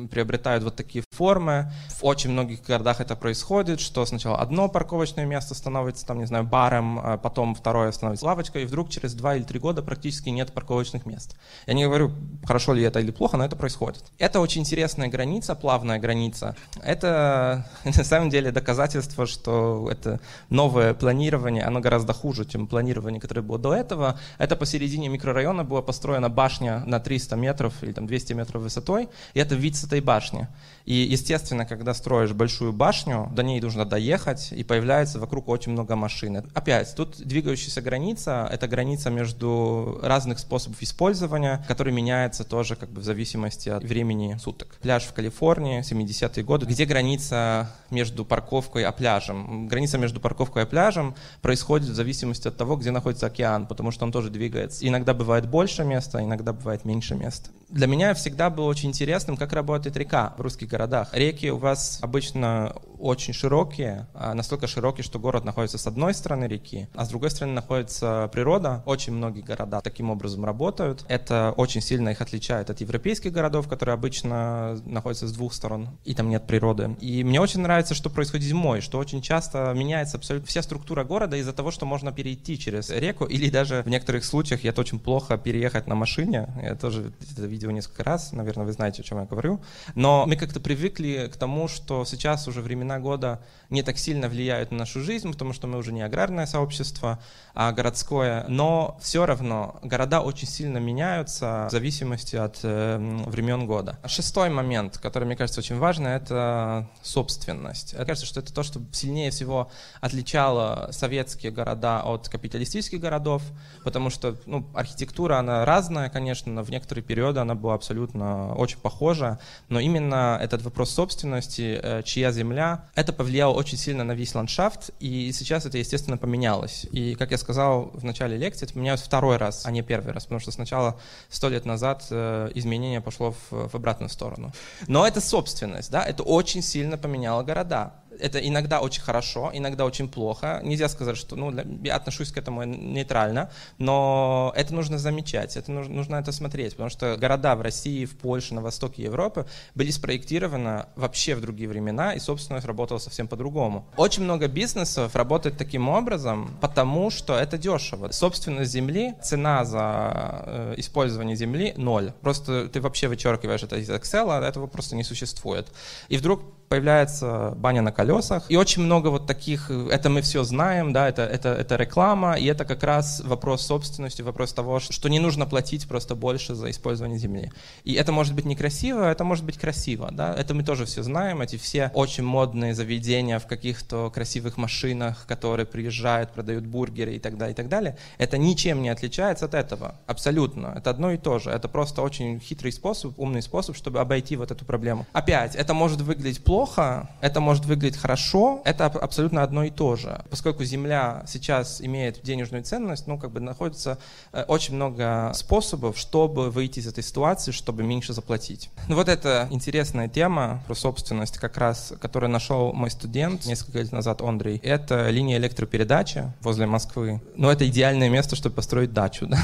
приобретают 0.09 0.63
вот 0.63 0.77
такие 0.77 1.03
формы, 1.11 1.69
в 1.89 2.05
очень 2.05 2.29
многих 2.29 2.63
городах 2.63 3.01
это 3.01 3.17
происходит, 3.17 3.81
что 3.81 4.05
сначала 4.05 4.37
одно 4.37 4.69
парковочное 4.69 5.25
место 5.25 5.53
становится, 5.53 6.05
там, 6.05 6.19
не 6.19 6.27
знаю, 6.27 6.45
баром, 6.45 6.99
а 6.99 7.17
потом 7.17 7.55
второе 7.55 7.91
становится 7.91 8.25
лавочкой, 8.25 8.63
и 8.63 8.65
вдруг 8.65 8.89
через 8.89 9.15
два 9.15 9.35
или 9.35 9.43
три 9.43 9.59
года 9.59 9.81
практически 9.81 10.29
нет 10.29 10.53
парковочных 10.53 11.05
мест. 11.05 11.35
Я 11.65 11.73
не 11.73 11.83
говорю, 11.83 12.11
хорошо 12.45 12.73
ли 12.73 12.83
это 12.83 13.01
или 13.01 13.11
плохо, 13.11 13.35
но 13.35 13.43
это 13.43 13.57
происходит. 13.57 14.05
Это 14.17 14.39
очень 14.39 14.61
интересная 14.61 15.09
граница, 15.09 15.55
плавная 15.55 15.99
граница. 15.99 16.55
Это 16.81 17.65
на 17.97 18.03
самом 18.03 18.29
деле 18.29 18.51
доказательство, 18.51 19.25
что 19.25 19.89
это 19.91 20.19
новое 20.49 20.93
планирование, 20.93 21.63
оно 21.63 21.79
гораздо 21.79 22.13
хуже, 22.13 22.45
чем 22.45 22.67
планирование, 22.67 23.19
которое 23.19 23.41
было 23.41 23.57
до 23.57 23.73
этого. 23.73 24.19
Это 24.37 24.55
посередине 24.55 25.09
микрорайона 25.09 25.63
была 25.63 25.81
построена 25.81 26.29
башня 26.29 26.83
на 26.85 26.99
300 26.99 27.35
метров 27.35 27.73
или 27.81 27.91
там 27.91 28.07
200 28.07 28.33
метров 28.33 28.61
высотой, 28.61 29.09
и 29.33 29.39
это 29.39 29.55
вид 29.55 29.75
с 29.75 29.83
этой 29.83 30.01
башни. 30.01 30.47
И, 30.85 30.93
естественно, 30.93 31.65
когда 31.65 31.93
строишь 31.93 32.31
большую 32.31 32.71
башню, 32.71 33.29
до 33.33 33.43
ней 33.43 33.59
нужно 33.59 33.83
доехать, 33.83 34.53
и 34.53 34.63
появляется 34.63 35.19
вокруг 35.19 35.49
очень 35.49 35.73
много 35.73 35.95
машин. 35.95 36.37
Опять, 36.53 36.93
тут 36.95 37.17
двигающаяся 37.17 37.81
граница— 37.81 38.47
это 38.51 38.67
граница 38.67 39.09
между 39.09 39.99
разных 40.01 40.39
способов 40.39 40.81
использования, 40.81 41.63
который 41.67 41.91
меняется 41.91 42.43
тоже 42.43 42.75
как 42.75 42.89
бы 42.89 43.01
в 43.01 43.03
зависимости 43.03 43.69
от 43.69 43.83
времени 43.83 44.37
суток. 44.41 44.77
Пляж 44.81 45.03
в 45.03 45.13
Калифорнии, 45.13 45.81
70-е 45.81 46.43
годы, 46.43 46.65
где 46.65 46.85
граница 46.85 47.69
между 47.91 48.25
парковкой 48.25 48.83
и 48.83 48.91
пляжем? 48.91 49.67
Граница 49.67 49.97
между 49.97 50.19
парковкой 50.19 50.63
и 50.63 50.65
пляжем 50.65 51.15
происходит 51.41 51.89
в 51.89 51.93
зависимости 51.95 52.47
от 52.47 52.57
того, 52.57 52.75
где 52.75 52.91
находится 52.91 53.27
океан, 53.27 53.67
потому 53.67 53.91
что 53.91 54.05
он 54.05 54.11
тоже 54.11 54.29
двигается. 54.29 54.87
Иногда 54.87 55.13
бывает 55.13 55.49
больше 55.49 55.83
места, 55.83 56.23
иногда 56.23 56.53
бывает 56.53 56.85
меньше 56.85 57.15
места. 57.15 57.49
Для 57.69 57.87
меня 57.87 58.13
всегда 58.13 58.49
было 58.49 58.65
очень 58.65 58.89
интересным, 58.89 59.35
как 59.35 59.51
работает 59.51 59.97
река 59.97 60.33
в 60.37 60.41
русских 60.41 60.69
городах. 60.69 61.09
Реки 61.11 61.49
у 61.51 61.57
вас 61.57 61.99
обычно 62.01 62.73
очень 62.97 63.33
широкие, 63.33 64.07
а 64.13 64.33
настолько 64.33 64.67
широкие, 64.67 65.03
что 65.03 65.19
город 65.19 65.43
находится 65.43 65.77
с 65.77 65.85
одной 65.85 66.13
стороны 66.13 66.45
реки, 66.45 66.87
а 66.95 67.05
с 67.05 67.09
другой 67.09 67.29
стороны 67.29 67.53
находится 67.53 68.29
природа. 68.31 68.83
Очень 68.85 69.13
многие 69.13 69.41
города 69.41 69.81
таким 69.81 70.09
образом 70.09 70.45
работают. 70.45 71.05
Это 71.09 71.53
очень 71.57 71.81
сильно 71.81 72.09
их 72.09 72.21
отличает 72.21 72.69
от 72.69 72.79
европейских 72.79 73.33
городов, 73.33 73.67
которые 73.67 73.93
обычно 73.93 74.79
находятся 74.85 75.27
с 75.27 75.33
двух 75.33 75.53
сторон, 75.53 75.89
и 76.05 76.15
там 76.15 76.29
нет 76.29 76.47
природы. 76.47 76.95
И 77.01 77.23
мне 77.25 77.41
очень 77.41 77.59
нравится, 77.59 77.76
что 77.85 78.09
происходит 78.09 78.45
зимой, 78.45 78.81
что 78.81 78.97
очень 78.97 79.21
часто 79.21 79.73
меняется 79.75 80.17
абсолютно 80.17 80.47
вся 80.47 80.61
структура 80.61 81.03
города 81.03 81.37
из-за 81.37 81.53
того, 81.53 81.71
что 81.71 81.85
можно 81.85 82.11
перейти 82.11 82.57
через 82.57 82.89
реку, 82.89 83.25
или 83.25 83.49
даже 83.49 83.83
в 83.83 83.89
некоторых 83.89 84.25
случаях 84.25 84.65
это 84.65 84.81
очень 84.81 84.99
плохо 84.99 85.37
переехать 85.37 85.87
на 85.87 85.95
машине. 85.95 86.49
Я 86.61 86.75
тоже 86.75 87.13
это 87.31 87.45
видел 87.45 87.71
несколько 87.71 88.03
раз, 88.03 88.31
наверное, 88.31 88.65
вы 88.65 88.71
знаете, 88.71 89.01
о 89.01 89.05
чем 89.05 89.19
я 89.19 89.25
говорю. 89.25 89.61
Но 89.95 90.25
мы 90.27 90.35
как-то 90.35 90.59
привыкли 90.59 91.29
к 91.33 91.37
тому, 91.37 91.67
что 91.67 92.05
сейчас 92.05 92.47
уже 92.47 92.61
времена 92.61 92.99
года 92.99 93.41
не 93.69 93.83
так 93.83 93.97
сильно 93.97 94.29
влияют 94.29 94.71
на 94.71 94.77
нашу 94.79 95.01
жизнь, 95.01 95.31
потому 95.31 95.53
что 95.53 95.67
мы 95.67 95.77
уже 95.77 95.91
не 95.91 96.01
аграрное 96.01 96.45
сообщество, 96.45 97.19
а 97.53 97.71
городское. 97.71 98.45
Но 98.47 98.97
все 99.01 99.25
равно 99.25 99.79
города 99.83 100.21
очень 100.21 100.47
сильно 100.47 100.77
меняются 100.77 101.67
в 101.69 101.71
зависимости 101.71 102.35
от 102.35 102.59
э, 102.63 102.97
времен 103.25 103.65
года. 103.67 103.97
Шестой 104.05 104.49
момент, 104.49 104.97
который, 104.97 105.25
мне 105.25 105.35
кажется, 105.35 105.59
очень 105.59 105.77
важный, 105.77 106.11
это 106.11 106.87
собственность. 107.01 107.66
Мне 107.67 108.05
кажется, 108.05 108.25
что 108.25 108.39
это 108.39 108.53
то, 108.53 108.63
что 108.63 108.81
сильнее 108.91 109.31
всего 109.31 109.69
отличало 110.01 110.89
советские 110.91 111.51
города 111.51 112.01
от 112.01 112.29
капиталистических 112.29 112.99
городов, 112.99 113.41
потому 113.83 114.09
что 114.09 114.35
ну, 114.45 114.65
архитектура, 114.73 115.37
она 115.37 115.65
разная, 115.65 116.09
конечно, 116.09 116.51
но 116.51 116.63
в 116.63 116.69
некоторые 116.69 117.03
периоды 117.03 117.39
она 117.39 117.55
была 117.55 117.73
абсолютно 117.73 118.53
очень 118.55 118.79
похожа, 118.79 119.39
но 119.69 119.79
именно 119.79 120.39
этот 120.41 120.61
вопрос 120.61 120.91
собственности, 120.91 121.79
э, 121.81 122.03
чья 122.03 122.31
земля, 122.31 122.89
это 122.95 123.13
повлияло 123.13 123.53
очень 123.53 123.77
сильно 123.77 124.03
на 124.03 124.13
весь 124.13 124.33
ландшафт, 124.33 124.91
и 124.99 125.31
сейчас 125.31 125.65
это, 125.65 125.77
естественно, 125.77 126.17
поменялось. 126.17 126.85
И, 126.91 127.15
как 127.15 127.31
я 127.31 127.37
сказал 127.37 127.91
в 127.93 128.03
начале 128.03 128.37
лекции, 128.37 128.65
это 128.65 128.73
поменялось 128.73 129.01
второй 129.01 129.37
раз, 129.37 129.65
а 129.65 129.71
не 129.71 129.81
первый 129.81 130.13
раз, 130.13 130.23
потому 130.23 130.39
что 130.39 130.51
сначала, 130.51 130.99
сто 131.29 131.49
лет 131.49 131.65
назад, 131.65 132.05
э, 132.09 132.51
изменение 132.55 133.01
пошло 133.01 133.31
в, 133.31 133.69
в 133.69 133.75
обратную 133.75 134.09
сторону. 134.09 134.51
Но 134.87 135.05
это 135.05 135.21
собственность, 135.21 135.91
да, 135.91 136.03
это 136.03 136.23
очень 136.23 136.61
сильно 136.61 136.97
поменяло 136.97 137.43
города 137.43 137.56
agradar. 137.57 138.06
Это 138.19 138.39
иногда 138.39 138.79
очень 138.79 139.01
хорошо, 139.01 139.51
иногда 139.53 139.85
очень 139.85 140.09
плохо. 140.09 140.61
Нельзя 140.63 140.89
сказать, 140.89 141.17
что 141.17 141.35
ну, 141.35 141.53
я 141.83 141.95
отношусь 141.95 142.31
к 142.31 142.37
этому 142.37 142.63
нейтрально, 142.63 143.49
но 143.77 144.53
это 144.55 144.73
нужно 144.73 144.97
замечать, 144.97 145.57
это 145.57 145.71
нужно, 145.71 145.93
нужно 145.93 146.15
это 146.15 146.31
смотреть, 146.31 146.71
потому 146.71 146.89
что 146.89 147.17
города 147.17 147.55
в 147.55 147.61
России, 147.61 148.05
в 148.05 148.17
Польше, 148.17 148.53
на 148.53 148.61
востоке 148.61 149.03
Европы 149.03 149.45
были 149.75 149.91
спроектированы 149.91 150.85
вообще 150.95 151.35
в 151.35 151.41
другие 151.41 151.69
времена, 151.69 152.13
и 152.13 152.19
собственность 152.19 152.65
работала 152.65 152.97
совсем 152.97 153.27
по-другому. 153.27 153.85
Очень 153.97 154.23
много 154.23 154.47
бизнесов 154.47 155.15
работает 155.15 155.57
таким 155.57 155.89
образом, 155.89 156.57
потому 156.61 157.09
что 157.09 157.35
это 157.35 157.57
дешево. 157.57 158.11
Собственность 158.11 158.71
земли, 158.71 159.15
цена 159.21 159.65
за 159.65 160.43
э, 160.45 160.73
использование 160.77 161.35
земли 161.35 161.73
ноль. 161.77 162.13
Просто 162.21 162.67
ты 162.67 162.81
вообще 162.81 163.07
вычеркиваешь 163.07 163.63
это 163.63 163.77
из 163.77 163.89
Excel, 163.89 164.27
а 164.29 164.47
этого 164.47 164.67
просто 164.67 164.95
не 164.95 165.03
существует. 165.03 165.67
И 166.09 166.17
вдруг 166.17 166.41
появляется 166.69 167.53
баня 167.57 167.81
на 167.81 167.91
колесах. 167.91 168.06
И 168.49 168.55
очень 168.55 168.83
много 168.83 169.09
вот 169.09 169.27
таких, 169.27 169.69
это 169.69 170.09
мы 170.09 170.21
все 170.21 170.43
знаем, 170.43 170.93
да, 170.93 171.07
это, 171.07 171.23
это, 171.23 171.49
это 171.49 171.75
реклама, 171.75 172.33
и 172.33 172.45
это 172.45 172.65
как 172.65 172.83
раз 172.83 173.21
вопрос 173.25 173.65
собственности, 173.65 174.21
вопрос 174.21 174.53
того, 174.53 174.79
что 174.79 175.09
не 175.09 175.19
нужно 175.19 175.45
платить 175.45 175.87
просто 175.87 176.15
больше 176.15 176.55
за 176.55 176.69
использование 176.69 177.19
земли. 177.19 177.51
И 177.83 177.93
это 177.93 178.11
может 178.11 178.33
быть 178.33 178.45
некрасиво, 178.45 179.03
это 179.09 179.23
может 179.23 179.45
быть 179.45 179.57
красиво, 179.57 180.09
да, 180.11 180.33
это 180.33 180.53
мы 180.53 180.63
тоже 180.63 180.85
все 180.85 181.03
знаем, 181.03 181.41
эти 181.41 181.57
все 181.57 181.91
очень 181.93 182.23
модные 182.23 182.73
заведения 182.73 183.39
в 183.39 183.47
каких-то 183.47 184.09
красивых 184.09 184.57
машинах, 184.57 185.25
которые 185.27 185.65
приезжают, 185.65 186.31
продают 186.31 186.65
бургеры 186.65 187.15
и 187.15 187.19
так 187.19 187.37
далее, 187.37 187.53
и 187.53 187.55
так 187.55 187.69
далее, 187.69 187.97
это 188.17 188.37
ничем 188.37 188.81
не 188.81 188.89
отличается 188.89 189.45
от 189.45 189.53
этого, 189.53 189.95
абсолютно, 190.05 190.73
это 190.77 190.89
одно 190.89 191.11
и 191.11 191.17
то 191.17 191.39
же, 191.39 191.49
это 191.49 191.67
просто 191.67 192.01
очень 192.01 192.39
хитрый 192.39 192.71
способ, 192.71 193.17
умный 193.19 193.41
способ, 193.41 193.75
чтобы 193.75 193.99
обойти 193.99 194.35
вот 194.35 194.51
эту 194.51 194.65
проблему. 194.65 195.05
Опять, 195.13 195.55
это 195.55 195.73
может 195.73 196.01
выглядеть 196.01 196.43
плохо, 196.43 197.09
это 197.21 197.39
может 197.39 197.65
выглядеть 197.65 197.96
хорошо, 197.97 198.61
это 198.65 198.85
абсолютно 198.85 199.43
одно 199.43 199.63
и 199.63 199.69
то 199.69 199.95
же. 199.95 200.23
Поскольку 200.29 200.63
земля 200.63 201.23
сейчас 201.27 201.81
имеет 201.81 202.21
денежную 202.23 202.63
ценность, 202.63 203.07
ну, 203.07 203.17
как 203.17 203.31
бы 203.31 203.39
находится 203.39 203.97
э, 204.31 204.43
очень 204.47 204.75
много 204.75 205.31
способов, 205.35 205.97
чтобы 205.97 206.49
выйти 206.49 206.79
из 206.79 206.87
этой 206.87 207.03
ситуации, 207.03 207.51
чтобы 207.51 207.83
меньше 207.83 208.13
заплатить. 208.13 208.69
Ну, 208.87 208.95
вот 208.95 209.09
это 209.09 209.47
интересная 209.51 210.07
тема 210.07 210.63
про 210.67 210.75
собственность, 210.75 211.37
как 211.37 211.57
раз, 211.57 211.93
которую 211.99 212.29
нашел 212.29 212.73
мой 212.73 212.91
студент 212.91 213.45
несколько 213.45 213.79
лет 213.79 213.91
назад, 213.91 214.21
Андрей. 214.21 214.59
Это 214.63 215.09
линия 215.09 215.37
электропередачи 215.37 216.31
возле 216.41 216.65
Москвы. 216.65 217.21
Ну, 217.35 217.49
это 217.49 217.67
идеальное 217.67 218.09
место, 218.09 218.35
чтобы 218.35 218.55
построить 218.55 218.93
дачу, 218.93 219.25
да. 219.29 219.39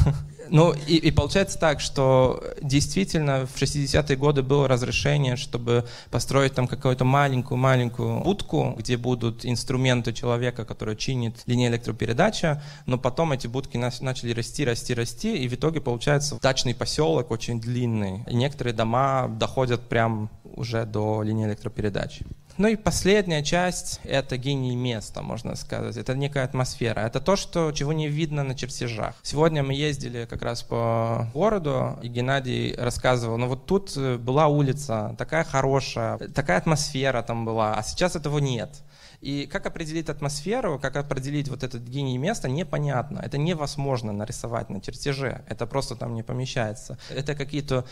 Ну, 0.49 0.73
и, 0.73 0.97
и 0.97 1.11
получается 1.11 1.57
так, 1.57 1.79
что 1.79 2.43
действительно 2.61 3.45
в 3.45 3.61
60-е 3.61 4.15
годы 4.17 4.43
было 4.43 4.67
разрешение, 4.67 5.35
чтобы 5.35 5.85
построить 6.11 6.53
там 6.53 6.67
какую-то 6.67 7.05
маленькую-маленькую 7.05 8.19
будку, 8.19 8.42
где 8.77 8.97
будут 8.97 9.45
инструменты 9.45 10.13
человека, 10.13 10.65
который 10.65 10.95
чинит 10.95 11.41
линии 11.45 11.67
электропередачи, 11.67 12.61
но 12.85 12.97
потом 12.97 13.31
эти 13.31 13.47
будки 13.47 13.77
начали 13.77 14.33
расти, 14.33 14.65
расти, 14.65 14.93
расти, 14.93 15.35
и 15.37 15.47
в 15.47 15.53
итоге 15.53 15.81
получается 15.81 16.39
дачный 16.41 16.75
поселок 16.75 17.31
очень 17.31 17.59
длинный. 17.59 18.23
И 18.27 18.35
некоторые 18.35 18.73
дома 18.73 19.27
доходят 19.27 19.81
прям 19.89 20.29
уже 20.43 20.85
до 20.85 21.23
линии 21.23 21.45
электропередачи. 21.45 22.25
Ну 22.57 22.67
и 22.67 22.75
последняя 22.75 23.43
часть— 23.43 23.99
это 24.03 24.37
гений 24.37 24.75
места, 24.75 25.23
можно 25.23 25.55
сказать. 25.55 25.97
Это 25.97 26.15
некая 26.15 26.43
атмосфера. 26.43 26.99
Это 26.99 27.19
то, 27.19 27.35
что, 27.35 27.71
чего 27.71 27.93
не 27.93 28.07
видно 28.07 28.43
на 28.43 28.53
чертежах. 28.53 29.15
Сегодня 29.23 29.63
мы 29.63 29.73
ездили 29.73 30.27
как 30.29 30.43
раз 30.43 30.61
по 30.61 31.27
городу, 31.33 31.97
и 32.03 32.07
Геннадий 32.07 32.75
рассказывал, 32.75 33.37
ну 33.37 33.47
вот 33.47 33.65
тут 33.65 33.93
э, 33.97 34.17
была 34.17 34.47
улица, 34.47 35.15
такая 35.17 35.43
хорошая, 35.43 36.19
такая 36.19 36.57
атмосфера 36.57 37.23
там 37.23 37.43
была, 37.43 37.73
а 37.73 37.81
сейчас 37.81 38.15
этого 38.15 38.37
нет. 38.37 38.83
И 39.21 39.47
как 39.47 39.65
определить 39.65 40.09
атмосферу, 40.09 40.77
как 40.79 40.97
определить 40.97 41.47
вот 41.47 41.63
этот 41.63 41.81
гений 41.83 42.17
места, 42.17 42.49
непонятно. 42.49 43.19
Это 43.19 43.37
невозможно 43.37 44.11
нарисовать 44.11 44.69
на 44.69 44.81
чертеже. 44.81 45.45
Это 45.47 45.65
просто 45.65 45.95
там 45.95 46.13
не 46.13 46.23
помещается. 46.23 46.97
Это 47.09 47.33
какие-то 47.33 47.85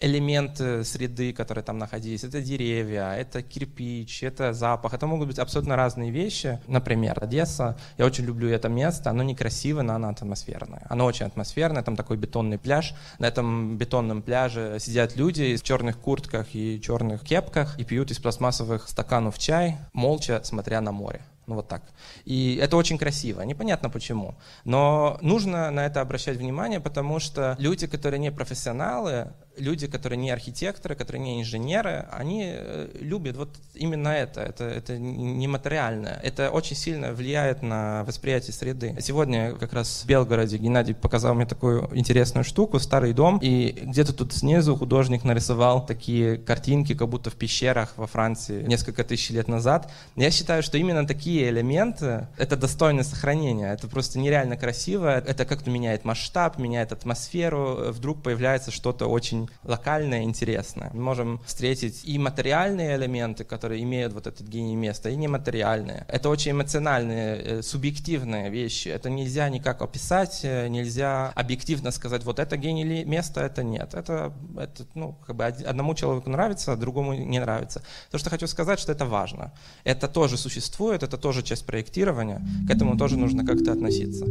элементы 0.00 0.84
среды, 0.84 1.32
которые 1.32 1.64
там 1.64 1.78
находились. 1.78 2.24
Это 2.24 2.40
деревья, 2.40 3.12
это 3.12 3.42
кирпич, 3.42 4.22
это 4.22 4.52
запах. 4.52 4.94
Это 4.94 5.06
могут 5.06 5.28
быть 5.28 5.38
абсолютно 5.38 5.76
разные 5.76 6.10
вещи. 6.10 6.60
Например, 6.66 7.22
Одесса. 7.22 7.78
Я 7.98 8.06
очень 8.06 8.24
люблю 8.24 8.48
это 8.48 8.68
место. 8.68 9.10
Оно 9.10 9.22
некрасивое, 9.22 9.82
но 9.82 9.94
оно 9.94 10.08
атмосферное. 10.08 10.86
Оно 10.88 11.04
очень 11.04 11.26
атмосферное. 11.26 11.82
Там 11.82 11.96
такой 11.96 12.16
бетонный 12.16 12.58
пляж. 12.58 12.94
На 13.18 13.26
этом 13.26 13.76
бетонном 13.76 14.22
пляже 14.22 14.76
сидят 14.80 15.16
люди 15.16 15.56
в 15.56 15.62
черных 15.62 15.98
куртках 15.98 16.54
и 16.54 16.80
черных 16.80 17.22
кепках 17.22 17.78
и 17.78 17.84
пьют 17.84 18.10
из 18.10 18.18
пластмассовых 18.18 18.88
стаканов 18.88 19.38
чай, 19.38 19.78
молча 19.92 20.40
смотря 20.44 20.80
на 20.80 20.92
море. 20.92 21.22
Ну 21.46 21.54
вот 21.54 21.68
так. 21.68 21.82
И 22.24 22.58
это 22.60 22.76
очень 22.76 22.98
красиво. 22.98 23.42
Непонятно 23.42 23.88
почему. 23.88 24.34
Но 24.64 25.18
нужно 25.20 25.70
на 25.70 25.86
это 25.86 26.00
обращать 26.00 26.36
внимание, 26.38 26.80
потому 26.80 27.20
что 27.20 27.56
люди, 27.58 27.86
которые 27.86 28.18
не 28.18 28.32
профессионалы, 28.32 29.32
люди, 29.58 29.86
которые 29.86 30.18
не 30.18 30.30
архитекторы, 30.30 30.94
которые 30.94 31.22
не 31.22 31.40
инженеры, 31.40 32.06
они 32.10 32.44
э, 32.54 32.88
любят 33.00 33.36
вот 33.36 33.50
именно 33.74 34.08
это, 34.08 34.40
это, 34.40 34.64
это 34.64 34.98
нематериальное. 34.98 36.20
Это 36.22 36.50
очень 36.50 36.76
сильно 36.76 37.12
влияет 37.12 37.62
на 37.62 38.04
восприятие 38.04 38.52
среды. 38.52 38.96
Сегодня 39.00 39.54
как 39.54 39.72
раз 39.72 40.02
в 40.02 40.06
Белгороде 40.06 40.58
Геннадий 40.58 40.94
показал 40.94 41.34
мне 41.34 41.46
такую 41.46 41.88
интересную 41.96 42.44
штуку, 42.44 42.78
старый 42.78 43.12
дом, 43.12 43.38
и 43.40 43.70
где-то 43.82 44.12
тут 44.12 44.32
снизу 44.32 44.76
художник 44.76 45.24
нарисовал 45.24 45.84
такие 45.84 46.36
картинки, 46.36 46.94
как 46.94 47.08
будто 47.08 47.30
в 47.30 47.34
пещерах 47.34 47.94
во 47.96 48.06
Франции 48.06 48.62
несколько 48.62 49.04
тысяч 49.04 49.30
лет 49.30 49.48
назад. 49.48 49.90
Я 50.16 50.30
считаю, 50.30 50.62
что 50.62 50.78
именно 50.78 51.06
такие 51.06 51.35
элементы, 51.44 52.28
это 52.36 52.56
достойно 52.56 53.02
сохранения, 53.02 53.72
это 53.72 53.88
просто 53.88 54.18
нереально 54.18 54.56
красиво, 54.56 55.18
это 55.18 55.44
как-то 55.44 55.70
меняет 55.70 56.04
масштаб, 56.04 56.58
меняет 56.58 56.92
атмосферу, 56.92 57.92
вдруг 57.92 58.22
появляется 58.22 58.70
что-то 58.70 59.06
очень 59.06 59.48
локальное, 59.64 60.22
интересное. 60.22 60.90
Мы 60.92 61.02
можем 61.02 61.40
встретить 61.46 62.02
и 62.04 62.18
материальные 62.18 62.96
элементы, 62.96 63.44
которые 63.44 63.82
имеют 63.82 64.12
вот 64.12 64.26
этот 64.26 64.46
гений 64.46 64.76
места, 64.76 65.10
и 65.10 65.16
нематериальные. 65.16 66.04
Это 66.08 66.28
очень 66.28 66.52
эмоциональные, 66.52 67.36
э, 67.36 67.62
субъективные 67.62 68.50
вещи. 68.50 68.88
Это 68.88 69.10
нельзя 69.10 69.48
никак 69.48 69.82
описать, 69.82 70.40
э, 70.42 70.68
нельзя 70.68 71.32
объективно 71.34 71.90
сказать, 71.90 72.24
вот 72.24 72.38
это 72.38 72.56
гений 72.56 73.04
места, 73.04 73.42
это 73.42 73.62
нет. 73.62 73.94
Это, 73.94 74.32
это 74.56 74.86
ну, 74.94 75.16
как 75.26 75.36
бы 75.36 75.44
одному 75.44 75.94
человеку 75.94 76.30
нравится, 76.30 76.72
а 76.72 76.76
другому 76.76 77.14
не 77.14 77.38
нравится. 77.38 77.82
То, 78.10 78.18
что 78.18 78.30
хочу 78.30 78.46
сказать, 78.46 78.78
что 78.78 78.92
это 78.92 79.04
важно. 79.04 79.52
Это 79.84 80.08
тоже 80.08 80.36
существует, 80.36 81.02
это 81.02 81.18
тоже 81.26 81.42
часть 81.42 81.66
проектирования, 81.66 82.40
к 82.68 82.70
этому 82.70 82.96
тоже 82.96 83.18
нужно 83.18 83.44
как-то 83.44 83.72
относиться. 83.72 84.24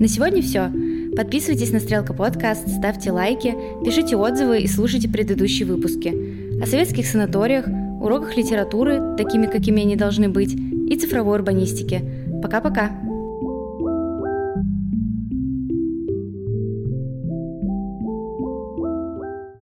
На 0.00 0.08
сегодня 0.08 0.40
все. 0.40 0.72
Подписывайтесь 1.14 1.70
на 1.70 1.78
Стрелка 1.78 2.14
подкаст, 2.14 2.66
ставьте 2.66 3.12
лайки, 3.12 3.54
пишите 3.84 4.16
отзывы 4.16 4.62
и 4.62 4.66
слушайте 4.66 5.06
предыдущие 5.06 5.68
выпуски. 5.68 6.62
О 6.62 6.66
советских 6.66 7.06
санаториях, 7.06 7.66
уроках 8.00 8.38
литературы, 8.38 9.16
такими, 9.18 9.44
какими 9.44 9.82
они 9.82 9.96
должны 9.96 10.30
быть, 10.30 10.54
и 10.54 10.96
цифровой 10.96 11.36
урбанистике. 11.36 12.00
Пока-пока! 12.42 13.11